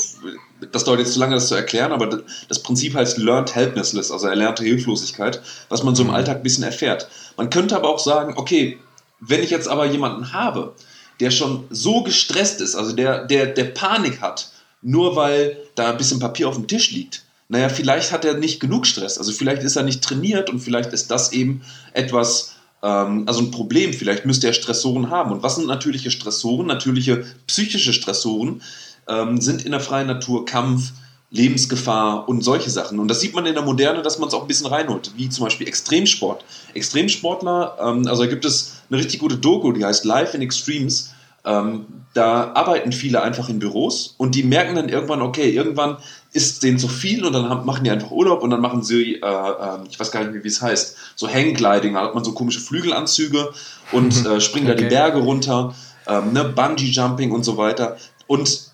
[0.72, 4.28] das dauert jetzt zu lange, das zu erklären, aber das Prinzip heißt Learned Helplessness, also
[4.28, 6.16] erlernte Hilflosigkeit, was man so im mhm.
[6.16, 7.10] Alltag ein bisschen erfährt.
[7.38, 8.80] Man könnte aber auch sagen, okay,
[9.20, 10.74] wenn ich jetzt aber jemanden habe,
[11.20, 15.98] der schon so gestresst ist, also der, der, der Panik hat, nur weil da ein
[15.98, 19.64] bisschen Papier auf dem Tisch liegt, naja, vielleicht hat er nicht genug Stress, also vielleicht
[19.64, 21.62] ist er nicht trainiert und vielleicht ist das eben
[21.94, 22.55] etwas,
[22.88, 25.32] also ein Problem, vielleicht müsste er Stressoren haben.
[25.32, 26.68] Und was sind natürliche Stressoren?
[26.68, 28.62] Natürliche psychische Stressoren
[29.08, 30.92] ähm, sind in der freien Natur Kampf,
[31.32, 33.00] Lebensgefahr und solche Sachen.
[33.00, 35.30] Und das sieht man in der Moderne, dass man es auch ein bisschen reinholt, wie
[35.30, 36.46] zum Beispiel Extremsport.
[36.74, 41.14] Extremsportler, ähm, also da gibt es eine richtig gute Doku, die heißt Life in Extremes.
[41.44, 45.98] Ähm, da arbeiten viele einfach in Büros und die merken dann irgendwann, okay, irgendwann
[46.36, 49.16] ist denen zu viel und dann haben, machen die einfach Urlaub und dann machen sie,
[49.16, 52.26] äh, äh, ich weiß gar nicht mehr, wie es heißt, so Hanggliding, da hat man
[52.26, 53.54] so komische Flügelanzüge
[53.94, 54.76] und äh, springen okay.
[54.76, 55.74] da die Berge runter,
[56.08, 57.96] ähm, ne, Bungee Jumping und so weiter.
[58.28, 58.72] Und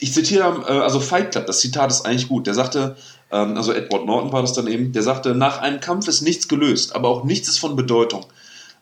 [0.00, 2.46] ich zitiere, äh, also Fight Club, das Zitat ist eigentlich gut.
[2.46, 2.96] Der sagte,
[3.30, 6.46] ähm, also Edward Norton war das dann eben, der sagte, nach einem Kampf ist nichts
[6.46, 8.26] gelöst, aber auch nichts ist von Bedeutung.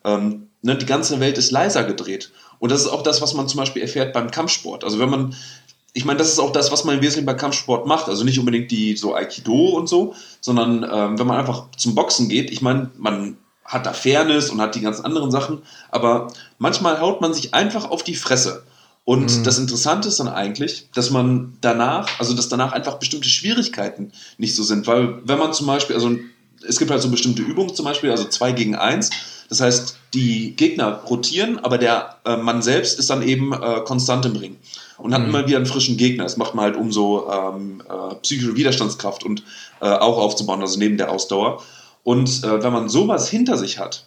[0.04, 2.32] Ähm, ne, die ganze Welt ist leiser gedreht.
[2.58, 4.82] Und das ist auch das, was man zum Beispiel erfährt beim Kampfsport.
[4.82, 5.34] Also wenn man,
[5.92, 8.08] ich meine, das ist auch das, was man im Wesentlichen beim Kampfsport macht.
[8.08, 12.28] Also nicht unbedingt die so Aikido und so, sondern ähm, wenn man einfach zum Boxen
[12.28, 17.00] geht, ich meine, man hat da Fairness und hat die ganzen anderen Sachen, aber manchmal
[17.00, 18.64] haut man sich einfach auf die Fresse.
[19.04, 19.44] Und mhm.
[19.44, 24.54] das Interessante ist dann eigentlich, dass man danach, also dass danach einfach bestimmte Schwierigkeiten nicht
[24.54, 26.10] so sind, weil wenn man zum Beispiel, also
[26.66, 29.10] es gibt halt so bestimmte Übungen zum Beispiel, also zwei gegen eins,
[29.48, 34.26] das heißt, die Gegner rotieren, aber der äh, Mann selbst ist dann eben äh, konstant
[34.26, 34.56] im Ring
[35.02, 35.28] und hat mhm.
[35.28, 36.24] immer wieder einen frischen Gegner.
[36.24, 39.42] Das macht man halt, um so ähm, äh, psychische Widerstandskraft und
[39.80, 41.62] äh, auch aufzubauen, also neben der Ausdauer.
[42.02, 44.06] Und äh, wenn man sowas hinter sich hat,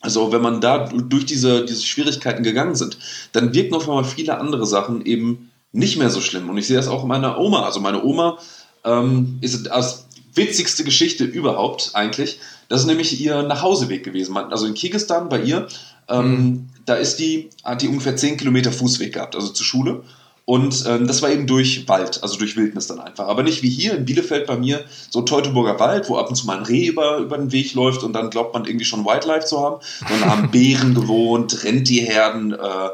[0.00, 2.98] also wenn man da durch diese, diese Schwierigkeiten gegangen sind,
[3.32, 6.48] dann wirken auf einmal viele andere Sachen eben nicht mehr so schlimm.
[6.48, 7.64] Und ich sehe das auch in meiner Oma.
[7.64, 8.38] Also meine Oma
[8.84, 12.38] ähm, ist als witzigste Geschichte überhaupt eigentlich.
[12.68, 14.36] Das ist nämlich ihr Nachhauseweg gewesen.
[14.36, 15.66] Also in Kirgistan bei ihr,
[16.08, 16.68] ähm, mhm.
[16.84, 20.02] da ist die, hat die ungefähr 10 Kilometer Fußweg gehabt, also zur Schule.
[20.46, 23.26] Und ähm, das war eben durch Wald, also durch Wildnis dann einfach.
[23.26, 26.46] Aber nicht wie hier in Bielefeld bei mir, so Teutoburger Wald, wo ab und zu
[26.46, 29.44] mal ein Reh über, über den Weg läuft und dann glaubt man irgendwie schon Wildlife
[29.44, 29.82] zu haben.
[30.08, 32.88] Sondern haben Bären gewohnt, Rentierherden äh,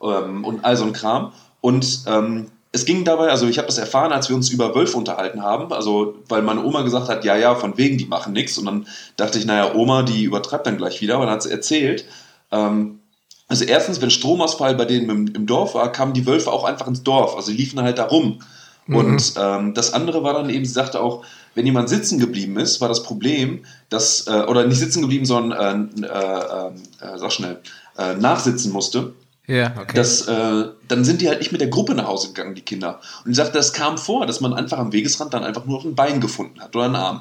[0.00, 1.32] ähm, und all so ein Kram.
[1.60, 4.96] Und ähm, es ging dabei, also ich habe das erfahren, als wir uns über Wölfe
[4.96, 8.56] unterhalten haben, also weil meine Oma gesagt hat, ja, ja, von wegen, die machen nichts.
[8.58, 8.86] Und dann
[9.16, 11.16] dachte ich, naja, Oma, die übertreibt dann gleich wieder.
[11.16, 12.06] Aber dann hat sie erzählt,
[12.52, 13.00] ähm,
[13.48, 16.86] also erstens, wenn Stromausfall bei denen im, im, Dorf war, kamen die Wölfe auch einfach
[16.86, 17.36] ins Dorf.
[17.36, 18.40] Also die liefen halt da rum.
[18.86, 18.96] Mhm.
[18.96, 21.24] Und ähm, das andere war dann eben, sie sagte auch,
[21.54, 26.02] wenn jemand sitzen geblieben ist, war das Problem, dass, äh, oder nicht sitzen geblieben, sondern,
[26.02, 27.60] äh, äh, äh, sag schnell,
[27.98, 29.12] äh, nachsitzen musste.
[29.46, 29.92] Ja, okay.
[29.94, 33.00] Das, äh, dann sind die halt nicht mit der Gruppe nach Hause gegangen, die Kinder.
[33.24, 35.84] Und ich sagte, das kam vor, dass man einfach am Wegesrand dann einfach nur noch
[35.84, 37.20] ein Bein gefunden hat oder einen Arm.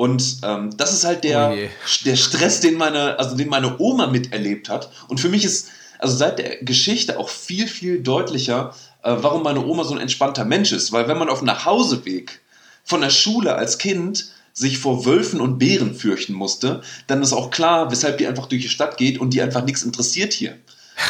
[0.00, 4.06] Und ähm, das ist halt der, oh der Stress, den meine, also den meine Oma
[4.06, 4.90] miterlebt hat.
[5.08, 9.62] Und für mich ist also seit der Geschichte auch viel, viel deutlicher, äh, warum meine
[9.62, 10.90] Oma so ein entspannter Mensch ist.
[10.90, 12.40] Weil wenn man auf dem Nachhauseweg
[12.82, 17.50] von der Schule als Kind sich vor Wölfen und Bären fürchten musste, dann ist auch
[17.50, 20.56] klar, weshalb die einfach durch die Stadt geht und die einfach nichts interessiert hier.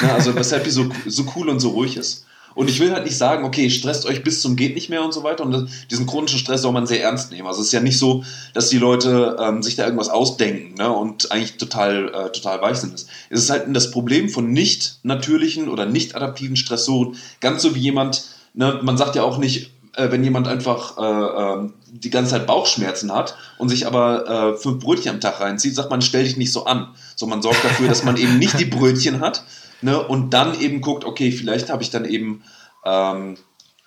[0.02, 2.26] Ja, also weshalb die so, so cool und so ruhig ist.
[2.54, 5.12] Und ich will halt nicht sagen, okay, stresst euch bis zum geht nicht mehr und
[5.12, 5.44] so weiter.
[5.44, 7.46] Und diesen chronischen Stress soll man sehr ernst nehmen.
[7.46, 10.90] Also es ist ja nicht so, dass die Leute ähm, sich da irgendwas ausdenken ne,
[10.90, 12.94] und eigentlich total, äh, total weich sind.
[12.94, 17.16] Es ist halt das Problem von nicht natürlichen oder nicht adaptiven Stressoren.
[17.40, 21.64] Ganz so wie jemand, ne, man sagt ja auch nicht, äh, wenn jemand einfach äh,
[21.64, 25.74] äh, die ganze Zeit Bauchschmerzen hat und sich aber äh, fünf Brötchen am Tag reinzieht,
[25.74, 26.88] sagt man, stell dich nicht so an.
[27.16, 29.44] So, man sorgt dafür, dass man eben nicht die Brötchen hat,
[29.82, 30.00] Ne?
[30.00, 32.42] Und dann eben guckt, okay, vielleicht habe ich dann eben
[32.84, 33.36] ähm,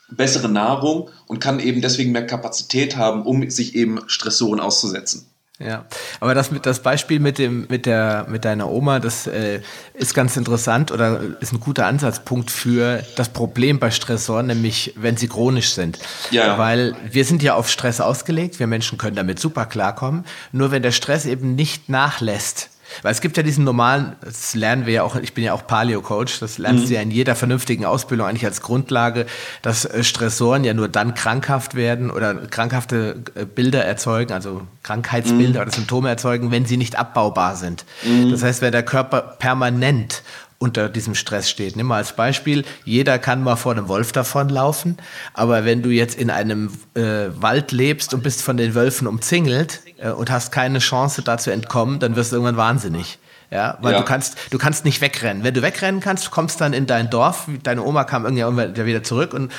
[0.09, 5.27] bessere Nahrung und kann eben deswegen mehr Kapazität haben, um sich eben Stressoren auszusetzen.
[5.59, 5.85] Ja,
[6.19, 9.61] aber das mit das Beispiel mit dem mit der mit deiner Oma, das äh,
[9.93, 15.15] ist ganz interessant oder ist ein guter Ansatzpunkt für das Problem bei Stressoren, nämlich wenn
[15.15, 15.99] sie chronisch sind.
[16.31, 16.57] Ja.
[16.57, 20.25] Weil wir sind ja auf Stress ausgelegt, wir Menschen können damit super klarkommen.
[20.51, 22.69] Nur wenn der Stress eben nicht nachlässt,
[23.01, 25.65] weil es gibt ja diesen normalen, das lernen wir ja auch, ich bin ja auch
[25.67, 26.87] Paleo-Coach, das lernst mhm.
[26.87, 29.25] du ja in jeder vernünftigen Ausbildung eigentlich als Grundlage,
[29.61, 35.61] dass äh, Stressoren ja nur dann krankhaft werden oder krankhafte äh, Bilder erzeugen, also Krankheitsbilder
[35.61, 35.67] mhm.
[35.67, 37.85] oder Symptome erzeugen, wenn sie nicht abbaubar sind.
[38.03, 38.31] Mhm.
[38.31, 40.23] Das heißt, wenn der Körper permanent
[40.63, 41.75] unter diesem Stress steht.
[41.75, 44.95] Nimm mal als Beispiel, jeder kann mal vor einem Wolf davonlaufen,
[45.33, 49.81] aber wenn du jetzt in einem äh, Wald lebst und bist von den Wölfen umzingelt
[49.97, 53.19] äh, und hast keine Chance da zu entkommen, dann wirst du irgendwann wahnsinnig.
[53.53, 53.99] Ja, weil ja.
[53.99, 55.43] du kannst, du kannst nicht wegrennen.
[55.43, 57.47] Wenn du wegrennen kannst, kommst dann in dein Dorf.
[57.61, 59.51] Deine Oma kam irgendwann wieder zurück und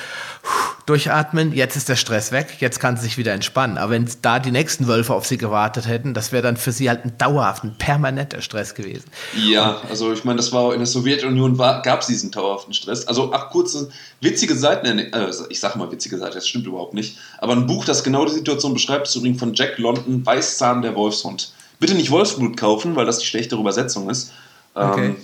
[0.85, 1.53] durchatmen.
[1.53, 2.57] Jetzt ist der Stress weg.
[2.59, 3.77] Jetzt kann sie sich wieder entspannen.
[3.77, 6.89] Aber wenn da die nächsten Wölfe auf sie gewartet hätten, das wäre dann für sie
[6.89, 9.05] halt ein dauerhafter, permanenter Stress gewesen.
[9.33, 13.07] Ja, also ich meine, das war in der Sowjetunion gab es diesen dauerhaften Stress.
[13.07, 13.89] Also ach kurze
[14.19, 17.17] witzige Seiten, äh, ich sage mal witzige Seiten, das stimmt überhaupt nicht.
[17.37, 20.95] Aber ein Buch, das genau die Situation beschreibt, ist übrigens von Jack London, Weißzahn der
[20.95, 21.53] Wolfshund.
[21.79, 24.33] Bitte nicht Wolfsblut kaufen, weil das die schlechtere Übersetzung ist.
[24.73, 25.07] Okay.
[25.07, 25.15] Ähm,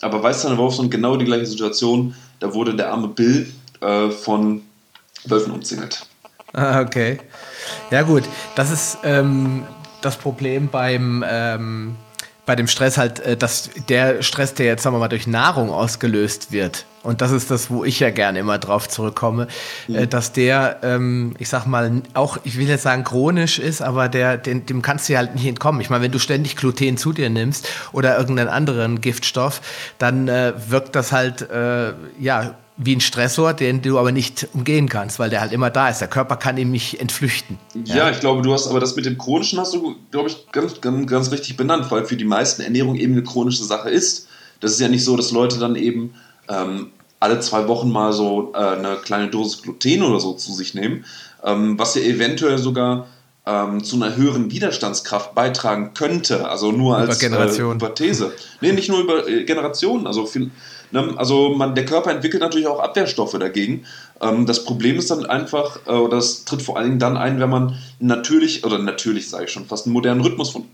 [0.00, 2.14] aber Weißzahn der Wolfshund, genau die gleiche Situation.
[2.40, 4.62] Da wurde der arme Bill äh, von
[5.24, 6.06] Wölfen umzingelt.
[6.52, 7.18] Ah, okay.
[7.90, 9.66] Ja gut, das ist ähm,
[10.00, 11.96] das Problem beim ähm,
[12.46, 15.70] bei dem Stress halt, äh, dass der Stress, der jetzt sagen wir mal durch Nahrung
[15.70, 19.48] ausgelöst wird, und das ist das, wo ich ja gerne immer drauf zurückkomme,
[19.88, 20.10] äh, mhm.
[20.10, 24.36] dass der, ähm, ich sag mal, auch, ich will jetzt sagen chronisch ist, aber der,
[24.36, 25.80] den, dem kannst du ja halt nicht entkommen.
[25.80, 29.60] Ich meine, wenn du ständig Gluten zu dir nimmst oder irgendeinen anderen Giftstoff,
[29.98, 34.88] dann äh, wirkt das halt, äh, ja, wie ein Stressor, den du aber nicht umgehen
[34.88, 36.00] kannst, weil der halt immer da ist.
[36.00, 37.58] Der Körper kann ihm nicht entflüchten.
[37.84, 40.46] Ja, ja ich glaube, du hast aber das mit dem Chronischen hast du, glaube ich,
[40.52, 44.28] ganz, ganz, ganz richtig benannt, weil für die meisten Ernährung eben eine chronische Sache ist.
[44.60, 46.14] Das ist ja nicht so, dass Leute dann eben
[46.48, 46.90] ähm,
[47.20, 51.04] alle zwei Wochen mal so äh, eine kleine Dosis Gluten oder so zu sich nehmen,
[51.44, 53.06] ähm, was ja eventuell sogar
[53.46, 56.48] ähm, zu einer höheren Widerstandskraft beitragen könnte.
[56.48, 57.36] Also nur als über
[57.72, 58.32] Äh, Hypothese.
[58.60, 60.06] Nee, nicht nur über äh, Generationen.
[60.06, 60.50] Also viel,
[60.90, 61.14] Ne?
[61.16, 63.84] Also man, der Körper entwickelt natürlich auch Abwehrstoffe dagegen.
[64.20, 67.40] Ähm, das Problem ist dann einfach, äh, oder das tritt vor allen Dingen dann ein,
[67.40, 70.64] wenn man natürlich, oder natürlich sage ich schon, fast einen modernen Rhythmus von,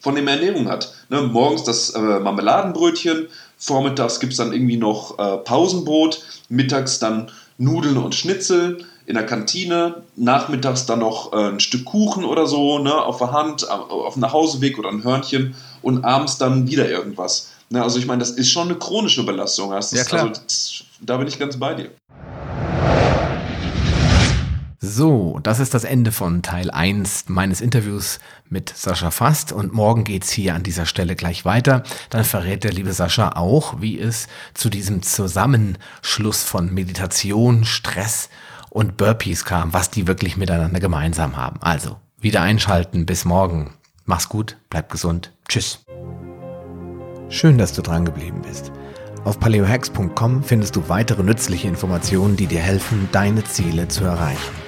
[0.00, 0.94] von der Ernährung hat.
[1.08, 1.22] Ne?
[1.22, 3.28] Morgens das äh, Marmeladenbrötchen,
[3.58, 9.26] vormittags gibt es dann irgendwie noch äh, Pausenbrot, mittags dann Nudeln und Schnitzel in der
[9.26, 14.14] Kantine, nachmittags dann noch äh, ein Stück Kuchen oder so, ne, auf der Hand, auf
[14.14, 17.50] dem Nachhauseweg oder ein Hörnchen und abends dann wieder irgendwas.
[17.70, 19.70] Na, also ich meine, das ist schon eine chronische Belastung.
[19.70, 20.28] Das ja, klar.
[20.28, 21.90] Also, das, da bin ich ganz bei dir.
[24.90, 30.04] So, das ist das Ende von Teil 1 meines Interviews mit Sascha Fast und morgen
[30.04, 31.82] geht's hier an dieser Stelle gleich weiter.
[32.08, 38.30] Dann verrät der liebe Sascha auch, wie es zu diesem Zusammenschluss von Meditation, Stress
[38.70, 41.60] und Burpees kam, was die wirklich miteinander gemeinsam haben.
[41.60, 43.74] Also, wieder einschalten, bis morgen.
[44.06, 45.32] Mach's gut, bleib gesund.
[45.50, 45.84] Tschüss.
[47.28, 48.72] Schön, dass du dran geblieben bist.
[49.24, 54.67] Auf paleohacks.com findest du weitere nützliche Informationen, die dir helfen, deine Ziele zu erreichen.